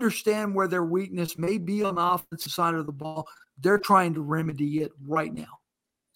understand 0.00 0.54
where 0.54 0.68
their 0.68 0.84
weakness 0.84 1.38
may 1.38 1.58
be 1.58 1.82
on 1.82 1.96
the 1.96 2.02
offensive 2.02 2.52
side 2.52 2.74
of 2.74 2.86
the 2.86 2.92
ball. 2.92 3.28
They're 3.60 3.78
trying 3.78 4.14
to 4.14 4.20
remedy 4.20 4.82
it 4.82 4.92
right 5.06 5.32
now. 5.32 5.58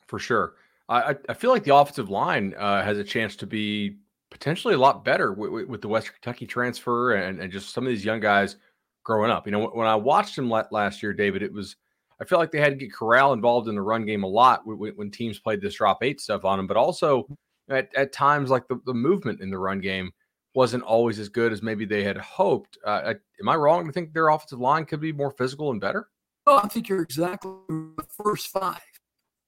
For 0.06 0.18
sure. 0.18 0.54
I, 0.88 1.16
I 1.28 1.34
feel 1.34 1.50
like 1.50 1.64
the 1.64 1.74
offensive 1.74 2.10
line 2.10 2.54
uh, 2.58 2.82
has 2.82 2.98
a 2.98 3.04
chance 3.04 3.34
to 3.36 3.46
be 3.46 3.98
potentially 4.30 4.74
a 4.74 4.78
lot 4.78 5.04
better 5.04 5.32
with, 5.32 5.66
with, 5.66 5.80
the 5.80 5.88
Western 5.88 6.14
Kentucky 6.20 6.46
transfer 6.46 7.14
and, 7.14 7.40
and 7.40 7.52
just 7.52 7.72
some 7.72 7.84
of 7.84 7.90
these 7.90 8.04
young 8.04 8.20
guys 8.20 8.56
growing 9.04 9.30
up. 9.30 9.46
You 9.46 9.52
know, 9.52 9.68
when 9.68 9.86
I 9.86 9.94
watched 9.94 10.36
them 10.36 10.50
last 10.50 11.02
year, 11.02 11.12
David, 11.12 11.42
it 11.42 11.52
was 11.52 11.76
I 12.22 12.24
feel 12.24 12.38
like 12.38 12.50
they 12.50 12.60
had 12.60 12.70
to 12.70 12.76
get 12.76 12.92
Corral 12.92 13.32
involved 13.32 13.68
in 13.68 13.74
the 13.74 13.82
run 13.82 14.06
game 14.06 14.22
a 14.22 14.28
lot 14.28 14.66
when, 14.66 14.78
when 14.96 15.10
teams 15.10 15.38
played 15.38 15.60
this 15.60 15.74
drop 15.74 16.02
eight 16.02 16.20
stuff 16.20 16.44
on 16.44 16.58
them, 16.58 16.66
but 16.66 16.76
also 16.76 17.26
at, 17.68 17.94
at 17.94 18.12
times 18.12 18.48
like 18.48 18.68
the, 18.68 18.80
the 18.86 18.94
movement 18.94 19.40
in 19.40 19.50
the 19.50 19.58
run 19.58 19.80
game 19.80 20.12
wasn't 20.54 20.82
always 20.82 21.18
as 21.18 21.28
good 21.28 21.52
as 21.52 21.62
maybe 21.62 21.84
they 21.84 22.04
had 22.04 22.16
hoped. 22.16 22.78
Uh, 22.84 23.14
am 23.40 23.48
I 23.48 23.56
wrong 23.56 23.86
to 23.86 23.92
think 23.92 24.12
their 24.12 24.28
offensive 24.28 24.60
line 24.60 24.84
could 24.84 25.00
be 25.00 25.12
more 25.12 25.32
physical 25.32 25.70
and 25.70 25.80
better? 25.80 26.08
Oh, 26.46 26.60
I 26.62 26.68
think 26.68 26.88
you're 26.88 27.02
exactly 27.02 27.52
the 27.68 28.06
first 28.16 28.48
five 28.48 28.80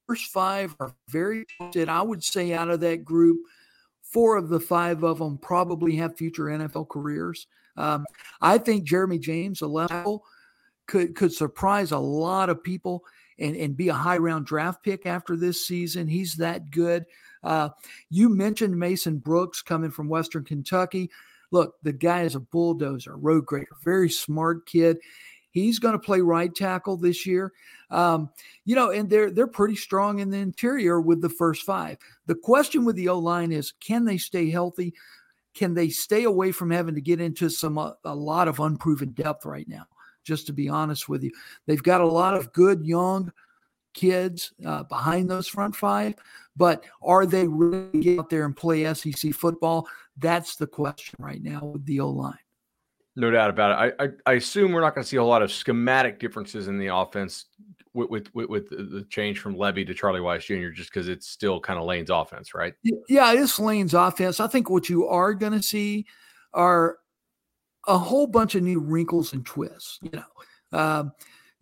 first 0.07 0.31
five 0.31 0.75
are 0.79 0.95
very 1.09 1.45
talented. 1.57 1.89
I 1.89 2.01
would 2.01 2.23
say 2.23 2.53
out 2.53 2.69
of 2.69 2.79
that 2.81 3.03
group, 3.03 3.39
four 4.01 4.37
of 4.37 4.49
the 4.49 4.59
five 4.59 5.03
of 5.03 5.19
them 5.19 5.37
probably 5.37 5.95
have 5.97 6.17
future 6.17 6.45
NFL 6.45 6.89
careers. 6.89 7.47
Um, 7.77 8.05
I 8.41 8.57
think 8.57 8.83
Jeremy 8.85 9.19
James, 9.19 9.61
a 9.61 9.67
level, 9.67 10.23
could 10.87 11.15
could 11.15 11.33
surprise 11.33 11.91
a 11.91 11.97
lot 11.97 12.49
of 12.49 12.63
people 12.63 13.03
and, 13.39 13.55
and 13.55 13.77
be 13.77 13.89
a 13.89 13.93
high 13.93 14.17
round 14.17 14.45
draft 14.45 14.83
pick 14.83 15.05
after 15.05 15.35
this 15.35 15.65
season. 15.65 16.07
He's 16.07 16.35
that 16.35 16.71
good. 16.71 17.05
Uh, 17.43 17.69
you 18.09 18.29
mentioned 18.29 18.77
Mason 18.77 19.17
Brooks 19.17 19.61
coming 19.61 19.91
from 19.91 20.09
Western 20.09 20.43
Kentucky. 20.43 21.11
Look, 21.51 21.75
the 21.83 21.93
guy 21.93 22.23
is 22.23 22.35
a 22.35 22.39
bulldozer, 22.39 23.15
road 23.15 23.45
grader, 23.45 23.67
very 23.83 24.09
smart 24.09 24.65
kid. 24.65 24.97
He's 25.51 25.79
going 25.79 25.93
to 25.93 25.99
play 25.99 26.19
right 26.19 26.53
tackle 26.53 26.97
this 26.97 27.25
year. 27.25 27.53
Um, 27.89 28.29
you 28.65 28.75
know, 28.75 28.91
and 28.91 29.09
they're 29.09 29.31
they're 29.31 29.47
pretty 29.47 29.75
strong 29.75 30.19
in 30.19 30.29
the 30.29 30.37
interior 30.37 30.99
with 30.99 31.21
the 31.21 31.29
first 31.29 31.63
five. 31.63 31.97
The 32.25 32.35
question 32.35 32.83
with 32.83 32.95
the 32.95 33.09
O 33.09 33.19
line 33.19 33.51
is, 33.51 33.71
can 33.79 34.05
they 34.05 34.17
stay 34.17 34.49
healthy? 34.49 34.93
Can 35.53 35.73
they 35.73 35.89
stay 35.89 36.25
away 36.25 36.51
from 36.51 36.71
having 36.71 36.95
to 36.95 37.01
get 37.01 37.21
into 37.21 37.49
some 37.49 37.77
uh, 37.77 37.91
a 38.03 38.13
lot 38.15 38.49
of 38.49 38.59
unproven 38.59 39.11
depth 39.11 39.45
right 39.45 39.67
now? 39.67 39.85
Just 40.25 40.47
to 40.47 40.53
be 40.53 40.67
honest 40.67 41.07
with 41.07 41.23
you, 41.23 41.31
they've 41.65 41.81
got 41.81 42.01
a 42.01 42.07
lot 42.07 42.33
of 42.33 42.51
good 42.51 42.85
young 42.85 43.31
kids 43.93 44.53
uh, 44.65 44.83
behind 44.83 45.29
those 45.29 45.47
front 45.47 45.75
five, 45.75 46.15
but 46.55 46.83
are 47.01 47.25
they 47.25 47.47
really 47.47 48.01
get 48.01 48.19
out 48.19 48.29
there 48.29 48.45
and 48.45 48.55
play 48.55 48.93
SEC 48.93 49.33
football? 49.33 49.87
That's 50.17 50.55
the 50.57 50.67
question 50.67 51.15
right 51.19 51.41
now 51.41 51.65
with 51.65 51.85
the 51.85 52.01
O 52.01 52.09
line. 52.09 52.37
No 53.15 53.31
doubt 53.31 53.49
about 53.49 53.71
it. 53.71 53.95
I, 53.97 54.03
I, 54.03 54.09
I 54.25 54.33
assume 54.33 54.73
we're 54.73 54.81
not 54.81 54.93
going 54.93 55.03
to 55.03 55.07
see 55.07 55.15
a 55.15 55.21
whole 55.21 55.29
lot 55.29 55.41
of 55.41 55.51
schematic 55.51 56.19
differences 56.19 56.67
in 56.67 56.77
the 56.77 56.93
offense 56.93 57.45
with 57.93 58.09
with, 58.33 58.49
with, 58.49 58.69
the 58.69 59.05
change 59.09 59.39
from 59.39 59.55
Lebby 59.55 59.87
to 59.87 59.93
Charlie 59.93 60.19
Weis 60.19 60.41
Jr. 60.41 60.73
just 60.73 60.91
because 60.91 61.07
it's 61.07 61.27
still 61.27 61.61
kind 61.61 61.79
of 61.79 61.85
Lane's 61.85 62.09
offense, 62.09 62.53
right? 62.53 62.73
Yeah, 63.07 63.31
it's 63.31 63.57
Lane's 63.57 63.93
offense. 63.93 64.41
I 64.41 64.47
think 64.47 64.69
what 64.69 64.89
you 64.89 65.07
are 65.07 65.33
going 65.33 65.53
to 65.53 65.63
see 65.63 66.05
are 66.53 66.97
a 67.87 67.97
whole 67.97 68.27
bunch 68.27 68.55
of 68.55 68.63
new 68.63 68.79
wrinkles 68.79 69.33
and 69.33 69.45
twists. 69.45 69.99
You 70.01 70.11
know, 70.11 70.77
um, 70.77 71.11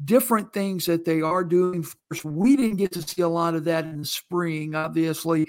different 0.05 0.53
things 0.53 0.85
that 0.85 1.05
they 1.05 1.21
are 1.21 1.43
doing. 1.43 1.85
First, 2.09 2.25
we 2.25 2.55
didn't 2.55 2.77
get 2.77 2.91
to 2.93 3.01
see 3.01 3.21
a 3.21 3.27
lot 3.27 3.55
of 3.55 3.63
that 3.65 3.85
in 3.85 3.99
the 3.99 4.05
spring, 4.05 4.75
obviously, 4.75 5.47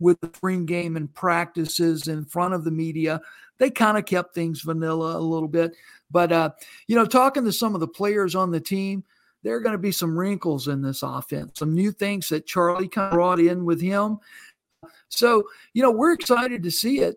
with 0.00 0.20
the 0.20 0.30
spring 0.34 0.66
game 0.66 0.96
and 0.96 1.12
practices 1.14 2.08
in 2.08 2.24
front 2.24 2.54
of 2.54 2.64
the 2.64 2.70
media. 2.70 3.20
They 3.58 3.70
kind 3.70 3.96
of 3.96 4.04
kept 4.04 4.34
things 4.34 4.62
vanilla 4.62 5.16
a 5.16 5.20
little 5.20 5.48
bit. 5.48 5.76
But, 6.10 6.32
uh, 6.32 6.50
you 6.86 6.96
know, 6.96 7.06
talking 7.06 7.44
to 7.44 7.52
some 7.52 7.74
of 7.74 7.80
the 7.80 7.88
players 7.88 8.34
on 8.34 8.50
the 8.50 8.60
team, 8.60 9.04
there 9.42 9.54
are 9.54 9.60
going 9.60 9.72
to 9.72 9.78
be 9.78 9.92
some 9.92 10.18
wrinkles 10.18 10.68
in 10.68 10.82
this 10.82 11.02
offense, 11.02 11.58
some 11.58 11.74
new 11.74 11.92
things 11.92 12.28
that 12.30 12.46
Charlie 12.46 12.88
kind 12.88 13.08
of 13.08 13.12
brought 13.12 13.40
in 13.40 13.64
with 13.64 13.80
him. 13.80 14.18
So, 15.08 15.44
you 15.72 15.82
know, 15.82 15.90
we're 15.90 16.12
excited 16.12 16.62
to 16.62 16.70
see 16.70 17.00
it. 17.00 17.16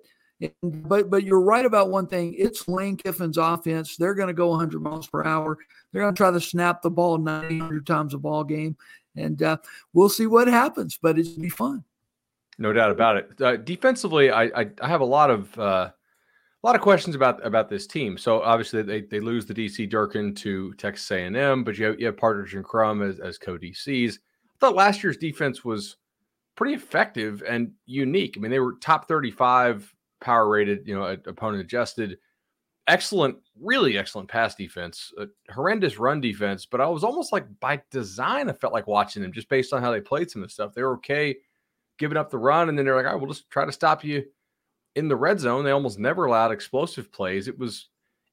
But 0.62 1.10
but 1.10 1.24
you're 1.24 1.42
right 1.42 1.66
about 1.66 1.90
one 1.90 2.08
thing. 2.08 2.36
It's 2.38 2.68
Lane 2.68 2.96
Kiffin's 2.96 3.38
offense. 3.38 3.98
They're 3.98 4.14
going 4.14 4.28
to 4.28 4.34
go 4.34 4.50
100 4.50 4.82
miles 4.82 5.08
per 5.08 5.24
hour. 5.24 5.58
They're 5.92 6.04
going 6.04 6.14
to 6.14 6.18
try 6.18 6.32
to 6.32 6.42
snap 6.42 6.82
the 6.82 6.92
ball 6.92 7.18
900 7.18 7.88
times 7.88 8.14
a 8.14 8.20
ball 8.20 8.44
game, 8.44 8.78
and 9.16 9.42
uh, 9.42 9.58
we'll 9.94 10.10
see 10.10 10.28
what 10.28 10.48
happens. 10.48 11.00
But 11.02 11.18
it'll 11.18 11.42
be 11.42 11.50
fun. 11.50 11.84
No 12.60 12.74
doubt 12.74 12.92
about 12.92 13.18
it. 13.18 13.42
Uh, 13.42 13.58
defensively, 13.58 14.30
I, 14.32 14.44
I, 14.44 14.70
I 14.82 14.88
have 14.88 15.02
a 15.02 15.06
lot 15.06 15.30
of 15.32 15.58
uh, 15.58 15.90
a 16.64 16.68
lot 16.68 16.76
of 16.76 16.82
questions 16.82 17.16
about 17.16 17.46
about 17.46 17.70
this 17.70 17.88
team. 17.88 18.18
So 18.18 18.42
obviously 18.42 18.82
they, 18.82 19.02
they 19.02 19.20
lose 19.20 19.46
the 19.46 19.54
DC 19.54 19.90
Durkin 19.90 20.34
to 20.36 20.74
Texas 20.74 21.10
A&M, 21.12 21.64
but 21.64 21.78
you 21.78 21.86
have, 21.86 22.00
you 22.00 22.08
have 22.08 22.18
Partridge 22.18 22.56
and 22.56 22.64
Crum 22.64 23.02
as, 23.02 23.20
as 23.20 23.38
co-DCs. 23.38 24.16
I 24.16 24.58
thought 24.60 24.76
last 24.76 25.04
year's 25.04 25.18
defense 25.18 25.64
was 25.64 25.98
pretty 26.56 26.74
effective 26.74 27.44
and 27.48 27.72
unique. 27.86 28.36
I 28.36 28.40
mean, 28.40 28.50
they 28.50 28.60
were 28.60 28.74
top 28.74 29.08
35 29.08 29.94
power 30.22 30.48
rated, 30.48 30.88
you 30.88 30.96
know, 30.96 31.06
opponent 31.26 31.64
adjusted. 31.64 32.18
Excellent, 32.88 33.38
really 33.60 33.98
excellent 33.98 34.30
pass 34.30 34.56
defense, 34.56 35.12
horrendous 35.52 36.00
run 36.00 36.22
defense. 36.22 36.66
But 36.66 36.80
I 36.80 36.88
was 36.88 37.04
almost 37.04 37.34
like 37.34 37.46
by 37.60 37.82
design, 37.92 38.50
I 38.50 38.54
felt 38.54 38.72
like 38.72 38.88
watching 38.88 39.22
them 39.22 39.34
just 39.34 39.50
based 39.50 39.74
on 39.74 39.82
how 39.82 39.92
they 39.92 40.00
played 40.00 40.32
some 40.32 40.42
of 40.42 40.48
the 40.48 40.54
stuff. 40.54 40.74
They 40.74 40.84
were 40.84 40.96
okay 40.96 41.36
giving 42.00 42.18
up 42.18 42.30
the 42.30 42.38
run, 42.38 42.70
and 42.70 42.78
then 42.78 42.86
they're 42.86 42.96
like, 42.96 43.06
all 43.06 43.14
right, 43.14 43.22
we'll 43.22 43.34
just 43.34 43.50
try 43.50 43.66
to 43.66 43.72
stop 43.72 44.04
you 44.04 44.24
in 44.96 45.10
the 45.10 45.16
red 45.16 45.40
zone. 45.40 45.66
They 45.66 45.72
almost 45.72 46.00
never 46.00 46.26
allowed 46.26 46.52
explosive 46.52 47.12
plays. 47.12 47.48
It 47.48 47.58
was 47.58 47.90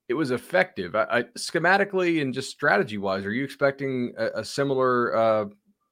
it 0.08 0.14
was 0.14 0.30
effective. 0.30 0.94
I, 0.94 1.06
I 1.10 1.22
schematically 1.36 2.22
and 2.22 2.32
just 2.32 2.50
strategy 2.50 2.98
wise, 2.98 3.24
are 3.24 3.32
you 3.32 3.42
expecting 3.42 4.14
a, 4.16 4.40
a 4.40 4.44
similar 4.44 5.16
uh, 5.16 5.46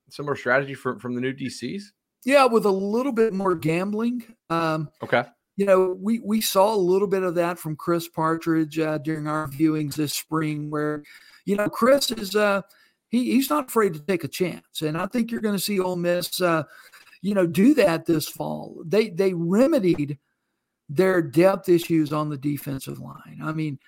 similar 0.09 0.37
strategy 0.37 0.75
from 0.75 1.01
from 1.01 1.15
the 1.15 1.21
new 1.21 1.33
DCs? 1.33 1.83
Yeah, 2.25 2.45
with 2.45 2.65
a 2.65 2.71
little 2.71 3.13
bit 3.13 3.33
more 3.33 3.57
gambling. 3.57 4.25
Um, 4.49 4.89
okay 5.03 5.25
you 5.57 5.67
know, 5.67 5.97
we 6.01 6.19
we 6.21 6.41
saw 6.41 6.75
a 6.75 6.77
little 6.77 7.09
bit 7.09 7.23
of 7.23 7.35
that 7.35 7.59
from 7.59 7.77
Chris 7.77 8.09
Partridge 8.09 8.79
uh, 8.79 8.99
during 8.99 9.27
our 9.27 9.49
viewings 9.49 9.95
this 9.95 10.15
spring, 10.15 10.71
where 10.71 11.03
you 11.45 11.57
know 11.57 11.69
Chris 11.69 12.11
is 12.11 12.35
uh, 12.35 12.63
he 13.09 13.33
he's 13.33 13.51
not 13.51 13.69
afraid 13.69 13.93
to 13.95 14.01
take 14.01 14.25
a 14.25 14.29
chance, 14.29 14.83
and 14.83 14.97
I 14.97 15.07
think 15.07 15.31
you're 15.31 15.43
going 15.43 15.57
to 15.57 15.63
see 15.63 15.79
Ole 15.79 15.97
Miss, 15.97 16.41
uh, 16.41 16.63
you 17.21 17.35
know, 17.35 17.47
do 17.47 17.75
that 17.75 18.07
this 18.07 18.29
fall. 18.29 18.83
They 18.87 19.11
they 19.11 19.35
remedied 19.35 20.19
their 20.89 21.21
depth 21.21 21.69
issues 21.69 22.13
on 22.13 22.31
the 22.31 22.39
defensive 22.39 22.99
line. 22.99 23.41
I 23.43 23.53
mean, 23.53 23.79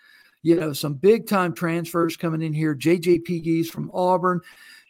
you 0.42 0.57
know, 0.57 0.74
some 0.74 0.94
big 0.94 1.27
time 1.27 1.55
transfers 1.55 2.16
coming 2.16 2.42
in 2.42 2.53
here. 2.53 2.74
JJ 2.74 3.24
Pegues 3.24 3.70
from 3.70 3.90
Auburn, 3.94 4.40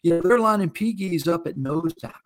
you 0.02 0.14
know, 0.14 0.20
they're 0.20 0.38
lining 0.40 0.70
Pegues 0.70 1.28
up 1.28 1.46
at 1.46 1.56
nose 1.56 1.94
tackle. 1.94 2.20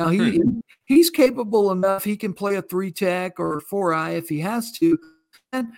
Now 0.00 0.08
he 0.08 0.38
hmm. 0.38 0.60
he's 0.86 1.10
capable 1.10 1.72
enough. 1.72 2.04
He 2.04 2.16
can 2.16 2.32
play 2.32 2.56
a 2.56 2.62
three 2.62 2.90
tech 2.90 3.38
or 3.38 3.60
four 3.60 3.92
eye 3.92 4.12
if 4.12 4.30
he 4.30 4.40
has 4.40 4.72
to. 4.78 4.98
And 5.52 5.68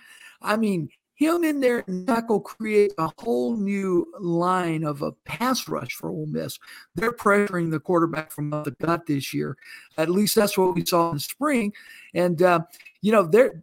I 0.41 0.55
mean, 0.55 0.87
him 1.15 1.43
in 1.43 1.59
there 1.59 1.83
and 1.87 2.07
tackle 2.07 2.39
create 2.39 2.93
a 2.97 3.11
whole 3.19 3.57
new 3.57 4.07
line 4.19 4.85
of 4.85 5.01
a 5.01 5.11
pass 5.11 5.67
rush 5.67 5.93
for 5.93 6.09
Ole 6.09 6.27
Miss. 6.27 6.57
They're 6.95 7.11
pressuring 7.11 7.69
the 7.69 7.81
quarterback 7.81 8.31
from 8.31 8.49
the 8.49 8.73
gut 8.79 9.05
this 9.05 9.33
year. 9.33 9.57
At 9.97 10.09
least 10.09 10.35
that's 10.35 10.57
what 10.57 10.73
we 10.73 10.85
saw 10.85 11.11
in 11.11 11.19
spring. 11.19 11.73
And 12.13 12.41
uh, 12.41 12.61
you 13.01 13.11
know, 13.11 13.23
they're 13.23 13.61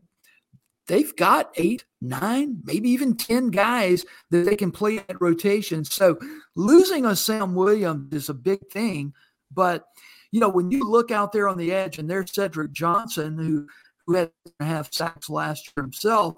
they've 0.89 1.17
got 1.17 1.53
eight, 1.57 1.87
nine, 2.03 2.59
maybe 2.65 2.91
even 2.91 3.17
10 3.17 3.49
guys 3.49 4.05
that 4.31 4.45
they 4.45 4.57
can 4.57 4.73
play 4.73 4.99
at 5.09 5.21
rotation. 5.23 5.87
So 5.87 6.19
losing 6.55 7.07
a 7.07 7.17
Sam 7.17 7.55
Williams 7.55 8.13
is 8.13 8.29
a 8.29 8.35
big 8.35 8.69
thing, 8.69 9.15
but 9.51 9.87
you 10.31 10.41
know, 10.41 10.49
when 10.49 10.71
you 10.71 10.89
look 10.89 11.11
out 11.11 11.33
there 11.33 11.49
on 11.49 11.59
the 11.59 11.73
edge 11.73 11.99
and 11.99 12.09
there's 12.09 12.33
Cedric 12.33 12.73
Johnson, 12.73 13.37
who 13.39 13.67
who 14.07 14.15
had 14.15 14.31
half 14.59 14.93
sacks 14.93 15.31
last 15.31 15.67
year 15.77 15.85
himself, 15.85 16.37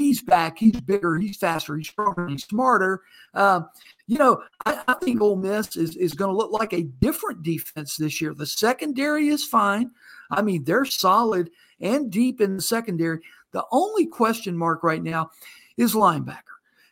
he's 0.00 0.22
back. 0.22 0.58
He's 0.58 0.80
bigger. 0.80 1.18
He's 1.18 1.36
faster. 1.36 1.76
He's 1.76 1.88
stronger. 1.88 2.26
He's 2.26 2.44
smarter. 2.44 3.02
Uh, 3.34 3.62
you 4.06 4.18
know, 4.18 4.42
I, 4.64 4.82
I, 4.88 4.94
think 4.94 5.20
Ole 5.20 5.36
Miss 5.36 5.76
is, 5.76 5.94
is 5.96 6.14
going 6.14 6.30
to 6.30 6.36
look 6.36 6.50
like 6.50 6.72
a 6.72 6.82
different 6.82 7.42
defense 7.42 7.96
this 7.96 8.20
year. 8.20 8.32
The 8.32 8.46
secondary 8.46 9.28
is 9.28 9.44
fine. 9.44 9.90
I 10.30 10.42
mean, 10.42 10.64
they're 10.64 10.86
solid 10.86 11.50
and 11.80 12.10
deep 12.10 12.40
in 12.40 12.56
the 12.56 12.62
secondary. 12.62 13.20
The 13.52 13.64
only 13.70 14.06
question 14.06 14.56
mark 14.56 14.82
right 14.82 15.02
now 15.02 15.30
is 15.76 15.94
linebacker. 15.94 16.49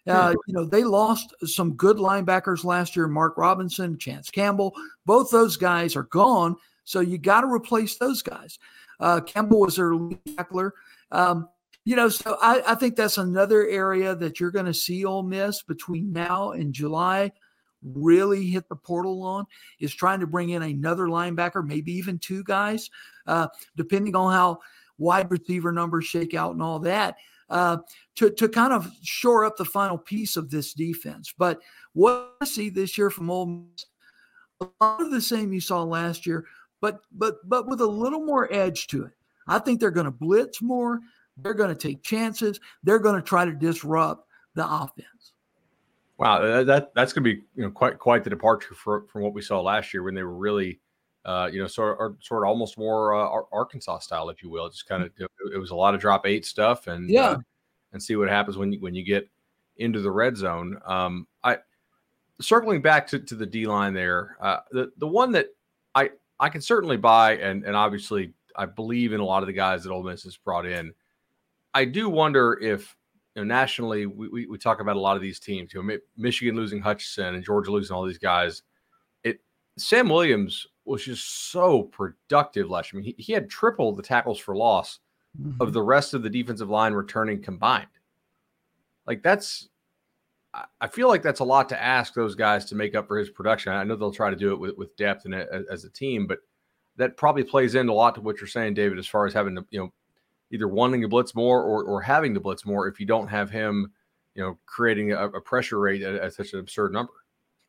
Uh, 0.09 0.35
you 0.47 0.55
know, 0.55 0.65
they 0.65 0.85
lost 0.85 1.35
some 1.45 1.75
good 1.75 1.99
linebackers 1.99 2.65
last 2.65 2.97
year 2.97 3.09
Mark 3.09 3.37
Robinson, 3.37 3.99
Chance 3.99 4.31
Campbell. 4.31 4.75
Both 5.05 5.31
those 5.31 5.57
guys 5.57 5.97
are 5.97 6.05
gone. 6.05 6.57
So 6.85 7.01
you 7.01 7.19
got 7.19 7.43
to 7.43 7.47
replace 7.47 7.97
those 7.97 8.23
guys. 8.23 8.59
Uh, 9.01 9.21
Campbell 9.21 9.61
was 9.61 9.77
their 9.77 9.95
lead 9.95 10.19
tackler. 10.37 10.75
Um, 11.13 11.49
you 11.85 11.97
know, 11.97 12.09
so 12.09 12.37
I, 12.43 12.63
I, 12.67 12.75
think 12.75 12.97
that's 12.97 13.19
another 13.19 13.67
area 13.67 14.15
that 14.15 14.41
you're 14.41 14.51
going 14.51 14.67
to 14.67 14.75
see 14.75 15.05
Ole 15.05 15.23
Miss 15.23 15.63
between 15.63 16.13
now 16.13 16.51
and 16.51 16.73
July 16.73 17.33
really 17.83 18.47
hit 18.47 18.69
the 18.69 18.77
portal 18.77 19.23
on 19.23 19.47
is 19.81 19.95
trying 19.95 20.21
to 20.21 20.27
bring 20.27 20.51
in 20.51 20.63
another 20.63 21.07
linebacker, 21.07 21.65
maybe 21.65 21.93
even 21.93 22.19
two 22.19 22.43
guys, 22.45 22.91
uh, 23.27 23.49
depending 23.77 24.17
on 24.17 24.33
how 24.33 24.59
wide 24.99 25.31
receiver 25.31 25.73
numbers 25.73 26.05
shake 26.05 26.35
out 26.35 26.53
and 26.53 26.63
all 26.63 26.81
that 26.81 27.17
uh, 27.51 27.79
to, 28.17 28.31
to 28.31 28.49
kind 28.49 28.73
of 28.73 28.91
shore 29.03 29.45
up 29.45 29.57
the 29.57 29.65
final 29.65 29.99
piece 29.99 30.37
of 30.37 30.51
this 30.51 30.75
defense. 30.75 31.33
But 31.37 31.61
what 31.93 32.35
I 32.41 32.45
see 32.45 32.71
this 32.71 32.99
year 32.99 33.11
from 33.11 33.31
Ole 33.31 33.47
Miss, 33.47 33.87
a 34.61 34.67
lot 34.81 35.01
of 35.01 35.11
the 35.11 35.21
same 35.21 35.53
you 35.53 35.61
saw 35.61 35.83
last 35.83 36.27
year, 36.27 36.45
but 36.81 37.01
but 37.13 37.37
but 37.49 37.69
with 37.69 37.81
a 37.81 37.87
little 37.87 38.25
more 38.25 38.53
edge 38.53 38.87
to 38.89 39.05
it. 39.05 39.13
I 39.47 39.59
think 39.59 39.81
they're 39.81 39.91
going 39.91 40.07
to 40.07 40.11
blitz 40.11 40.61
more. 40.61 41.01
They're 41.39 41.55
going 41.55 41.75
to 41.75 41.89
take 41.89 42.03
chances. 42.03 42.61
They're 42.83 42.99
going 42.99 43.17
to 43.17 43.23
try 43.23 43.45
to 43.45 43.53
disrupt 43.53 44.27
the 44.55 44.67
offense. 44.69 45.33
Wow, 46.19 46.65
that 46.65 46.93
that's 46.95 47.13
going 47.13 47.25
to 47.25 47.35
be 47.35 47.43
you 47.55 47.63
know 47.63 47.71
quite 47.71 47.99
quite 47.99 48.25
the 48.25 48.31
departure 48.31 48.75
for, 48.75 49.07
from 49.07 49.23
what 49.23 49.33
we 49.33 49.43
saw 49.43 49.61
last 49.61 49.95
year 49.95 50.03
when 50.03 50.15
they 50.15 50.25
were 50.25 50.35
really 50.35 50.81
uh, 51.25 51.49
you 51.53 51.61
know, 51.61 51.67
sort 51.67 51.99
of, 52.01 52.17
sort 52.21 52.43
of 52.43 52.49
almost 52.49 52.79
more 52.79 53.15
uh, 53.15 53.43
Arkansas 53.53 53.99
style, 53.99 54.31
if 54.31 54.43
you 54.43 54.51
will. 54.51 54.69
Just 54.69 54.89
kind 54.89 55.03
of, 55.03 55.11
it, 55.19 55.29
it, 55.55 55.59
was 55.59 55.71
a 55.71 55.75
lot 55.75 55.95
of 55.95 56.01
drop 56.01 56.27
eight 56.27 56.47
stuff, 56.47 56.87
and 56.87 57.09
yeah, 57.11 57.31
uh, 57.31 57.39
and 57.93 58.03
see 58.03 58.17
what 58.17 58.29
happens 58.29 58.57
when 58.57 58.73
you 58.73 58.81
when 58.81 58.95
you 58.95 59.05
get 59.05 59.29
into 59.77 60.01
the 60.01 60.11
red 60.11 60.37
zone. 60.37 60.79
Um, 60.87 61.27
I 61.43 61.59
circling 62.41 62.83
back 62.83 63.07
to, 63.09 63.19
to 63.19 63.35
the 63.35 63.47
D 63.47 63.67
line 63.67 63.95
there, 63.95 64.37
uh, 64.41 64.59
the 64.71 64.93
the 64.99 65.07
one 65.07 65.33
that 65.33 65.49
I 65.95 66.11
I 66.41 66.49
can 66.49 66.61
certainly 66.61 66.97
buy, 66.97 67.37
and 67.37 67.65
and 67.65 67.77
obviously 67.77 68.33
I 68.57 68.67
believe 68.67 69.13
in 69.13 69.21
a 69.21 69.25
lot 69.25 69.43
of 69.43 69.47
the 69.47 69.53
guys 69.53 69.85
that 69.85 69.93
Ole 69.93 70.03
Miss 70.03 70.23
has 70.25 70.37
brought 70.37 70.67
in. 70.67 70.93
I 71.75 71.85
do 71.85 72.09
wonder 72.09 72.59
if 72.61 72.97
you 73.35 73.45
know, 73.45 73.55
nationally 73.55 74.07
we, 74.07 74.29
we, 74.29 74.47
we 74.47 74.59
talk 74.59 74.81
about 74.81 74.97
a 74.97 75.01
lot 75.01 75.17
of 75.17 75.23
these 75.23 75.39
teams. 75.39 75.73
You 75.73 75.83
know, 75.83 75.99
Michigan 76.17 76.57
losing 76.57 76.81
Hutchinson 76.81 77.35
and 77.35 77.45
Georgia 77.45 77.71
losing 77.71 77.95
all 77.95 78.05
these 78.05 78.19
guys. 78.19 78.63
It 79.23 79.41
Sam 79.77 80.09
Williams 80.09 80.67
was 80.89 81.05
just 81.05 81.51
so 81.51 81.83
productive 81.83 82.71
last 82.71 82.93
year. 82.93 83.01
I 83.01 83.05
mean, 83.05 83.15
he, 83.17 83.23
he 83.23 83.33
had 83.33 83.49
triple 83.49 83.95
the 83.95 84.03
tackles 84.03 84.39
for 84.39 84.57
loss 84.57 85.01
mm-hmm. 85.41 85.61
of 85.61 85.73
the 85.73 85.83
rest 85.83 86.15
of 86.15 86.23
the 86.23 86.31
defensive 86.31 86.71
line 86.71 86.93
returning 86.93 87.43
combined. 87.43 87.87
Like 89.07 89.23
that's, 89.23 89.69
I 90.81 90.87
feel 90.89 91.09
like 91.09 91.23
that's 91.23 91.41
a 91.41 91.45
lot 91.45 91.69
to 91.69 91.83
ask 91.83 92.15
those 92.15 92.35
guys 92.35 92.65
to 92.67 92.75
make 92.75 92.95
up 92.95 93.07
for 93.07 93.19
his 93.19 93.31
production. 93.31 93.73
I 93.73 93.85
know 93.85 93.97
they'll 93.97 94.11
try 94.11 94.31
to 94.31 94.37
do 94.37 94.53
it 94.53 94.59
with, 94.59 94.77
with 94.77 94.97
depth 94.97 95.25
and 95.27 95.35
as 95.35 95.85
a 95.85 95.91
team, 95.91 96.27
but 96.27 96.39
that 96.97 97.17
probably 97.17 97.45
plays 97.45 97.75
into 97.75 97.93
a 97.93 97.95
lot 97.95 98.15
to 98.17 98.21
what 98.21 98.41
you're 98.41 98.49
saying, 98.49 98.75
David, 98.75 98.99
as 98.99 99.07
far 99.07 99.27
as 99.27 99.33
having 99.33 99.55
to, 99.55 99.65
you 99.71 99.79
know, 99.79 99.93
either 100.51 100.67
wanting 100.67 101.03
to 101.03 101.09
blitz 101.09 101.35
more 101.35 101.63
or, 101.63 101.85
or 101.85 102.01
having 102.01 102.35
to 102.35 102.41
blitz 102.41 102.65
more 102.65 102.89
if 102.89 102.99
you 102.99 103.07
don't 103.07 103.29
have 103.29 103.51
him, 103.51 103.93
you 104.35 104.43
know, 104.43 104.59
creating 104.67 105.13
a, 105.13 105.29
a 105.29 105.41
pressure 105.41 105.79
rate 105.79 106.03
at, 106.03 106.15
at 106.15 106.33
such 106.33 106.55
an 106.55 106.61
absurd 106.61 106.93
number. 106.93 107.13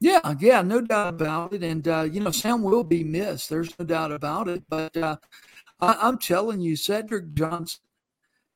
Yeah, 0.02 0.34
yeah, 0.40 0.62
no 0.62 0.80
doubt 0.80 1.10
about 1.10 1.54
it. 1.54 1.64
And 1.64 1.88
uh, 1.88 2.08
you 2.10 2.22
know, 2.22 2.32
Sam 2.32 2.64
will 2.64 2.84
be 2.84 3.04
missed. 3.04 3.50
There's 3.50 3.78
no 3.78 3.86
doubt 3.86 4.12
about 4.12 4.48
it. 4.48 4.64
But 4.70 4.96
uh, 4.96 5.18
I, 5.82 6.08
am 6.08 6.18
telling 6.18 6.62
you, 6.62 6.76
Cedric 6.76 7.34
Johnson 7.34 7.82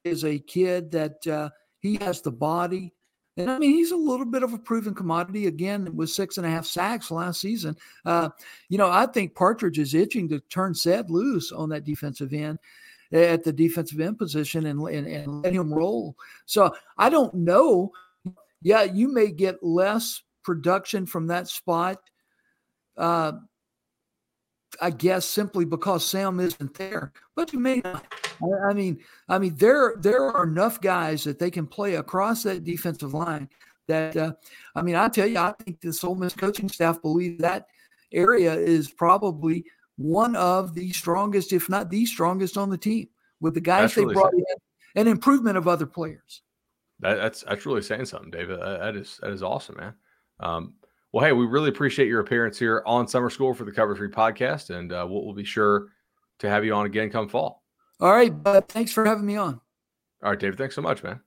is 0.04 0.24
a 0.24 0.40
kid 0.40 0.92
that 0.92 1.26
uh, 1.28 1.50
he 1.80 1.98
has 1.98 2.22
the 2.22 2.32
body. 2.32 2.94
And 3.36 3.50
I 3.50 3.58
mean, 3.58 3.72
he's 3.72 3.92
a 3.92 3.98
little 3.98 4.28
bit 4.28 4.44
of 4.44 4.54
a 4.54 4.60
proven 4.60 4.94
commodity 4.94 5.48
again 5.48 5.96
with 5.96 6.12
six 6.12 6.38
and 6.38 6.46
a 6.46 6.50
half 6.50 6.66
sacks 6.66 7.10
last 7.10 7.42
season. 7.42 7.76
Uh, 8.06 8.30
you 8.70 8.78
know, 8.78 8.90
I 8.90 9.08
think 9.08 9.36
Partridge 9.36 9.80
is 9.80 9.96
itching 9.96 10.30
to 10.30 10.40
turn 10.40 10.74
Ced 10.74 11.10
loose 11.10 11.52
on 11.52 11.70
that 11.70 11.84
defensive 11.84 12.32
end 12.32 12.60
at 13.12 13.44
the 13.44 13.52
defensive 13.52 14.00
end 14.00 14.18
position 14.18 14.68
and, 14.68 14.80
and, 14.88 15.08
and 15.08 15.44
let 15.44 15.54
him 15.54 15.74
roll. 15.74 16.16
So 16.46 16.74
I 16.98 17.10
don't 17.10 17.34
know. 17.34 17.92
Yeah, 18.62 18.84
you 18.84 19.12
may 19.12 19.32
get 19.32 19.64
less 19.64 20.22
production 20.44 21.06
from 21.06 21.28
that 21.28 21.48
spot. 21.48 22.00
Uh, 22.98 23.34
I 24.82 24.90
guess 24.90 25.26
simply 25.26 25.66
because 25.66 26.06
Sam 26.06 26.40
isn't 26.40 26.74
there, 26.76 27.12
but 27.36 27.54
you 27.54 27.60
may 27.60 27.82
not. 27.84 28.06
I, 28.42 28.74
mean, 28.74 29.00
I 29.30 29.38
mean, 29.38 29.56
there 29.56 29.96
there 30.00 30.24
are 30.24 30.44
enough 30.44 30.82
guys 30.82 31.24
that 31.26 31.40
they 31.40 31.52
can 31.52 31.68
play 31.68 31.96
across 31.96 32.44
that 32.44 32.64
defensive 32.64 33.14
line. 33.14 33.50
That 33.88 34.16
uh, 34.16 34.34
I 34.76 34.82
mean, 34.82 34.96
I 34.96 35.10
tell 35.10 35.28
you, 35.28 35.38
I 35.38 35.54
think 35.64 35.82
this 35.82 36.04
Ole 36.04 36.16
Miss 36.16 36.34
coaching 36.34 36.70
staff 36.70 37.02
believe 37.02 37.40
that 37.40 37.68
area 38.12 38.54
is 38.54 38.90
probably 38.90 39.66
one 39.98 40.36
of 40.36 40.74
the 40.74 40.92
strongest, 40.92 41.54
if 41.54 41.70
not 41.70 41.90
the 41.90 42.06
strongest, 42.06 42.58
on 42.58 42.70
the 42.70 42.78
team 42.78 43.10
with 43.40 43.54
the 43.54 43.62
guys 43.62 43.82
that's 43.82 43.96
they 43.96 44.02
really 44.02 44.16
brought 44.16 44.34
in, 44.34 44.44
and 44.96 45.08
improvement 45.08 45.58
of 45.58 45.68
other 45.68 45.86
players. 45.86 46.42
That, 47.00 47.16
that's 47.16 47.44
that's 47.44 47.66
really 47.66 47.82
saying 47.82 48.06
something, 48.06 48.32
David. 48.32 48.60
That 48.60 48.96
is 48.96 49.20
that 49.22 49.32
is 49.32 49.44
awesome, 49.44 49.76
man. 49.78 49.94
Um, 50.44 50.74
well, 51.14 51.24
hey, 51.24 51.32
we 51.32 51.46
really 51.46 51.70
appreciate 51.70 52.08
your 52.08 52.20
appearance 52.20 52.60
here 52.60 52.84
on 52.86 53.08
Summer 53.08 53.30
School 53.30 53.54
for 53.54 53.64
the 53.64 53.72
Cover 53.72 53.96
Three 53.96 54.10
podcast, 54.10 54.72
and 54.72 54.92
uh, 54.92 55.06
we'll, 55.10 55.24
we'll, 55.24 55.34
be 55.34 55.46
sure 55.46 55.88
to 56.40 56.50
have 56.50 56.66
you 56.66 56.74
on 56.74 56.86
again 56.86 57.10
come 57.10 57.30
fall. 57.30 57.64
All 58.02 58.12
right, 58.12 58.44
bud. 58.44 58.68
Thanks 58.68 58.92
for 58.92 59.06
having 59.06 59.26
me 59.26 59.38
on. 59.38 59.62
All 60.22 60.32
right, 60.32 60.40
David. 60.40 60.58
Thanks 60.58 60.76
so 60.76 60.82
much, 60.82 61.02
man. 61.02 61.22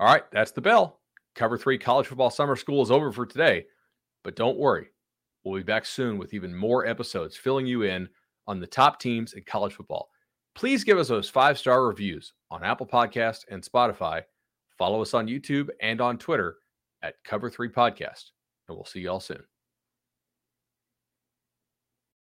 All 0.00 0.08
right, 0.08 0.24
that's 0.32 0.50
the 0.50 0.60
bell. 0.60 1.00
Cover 1.36 1.56
Three 1.56 1.78
College 1.78 2.08
Football 2.08 2.30
Summer 2.30 2.56
School 2.56 2.82
is 2.82 2.90
over 2.90 3.12
for 3.12 3.26
today, 3.26 3.66
but 4.24 4.34
don't 4.34 4.58
worry, 4.58 4.88
we'll 5.44 5.56
be 5.56 5.62
back 5.62 5.84
soon 5.84 6.18
with 6.18 6.34
even 6.34 6.54
more 6.54 6.86
episodes 6.86 7.36
filling 7.36 7.66
you 7.66 7.82
in 7.82 8.08
on 8.48 8.58
the 8.58 8.66
top 8.66 8.98
teams 8.98 9.34
in 9.34 9.42
college 9.44 9.74
football. 9.74 10.08
Please 10.56 10.82
give 10.84 10.98
us 10.98 11.08
those 11.08 11.30
five 11.30 11.58
star 11.58 11.86
reviews 11.86 12.32
on 12.50 12.64
Apple 12.64 12.86
Podcast 12.86 13.44
and 13.50 13.62
Spotify. 13.62 14.22
Follow 14.78 15.00
us 15.00 15.14
on 15.14 15.28
YouTube 15.28 15.68
and 15.80 16.00
on 16.00 16.18
Twitter 16.18 16.56
at 17.04 17.14
Cover 17.24 17.50
Three 17.50 17.68
Podcast, 17.68 18.30
and 18.68 18.76
we'll 18.76 18.86
see 18.86 19.00
y'all 19.00 19.20
soon. 19.20 19.44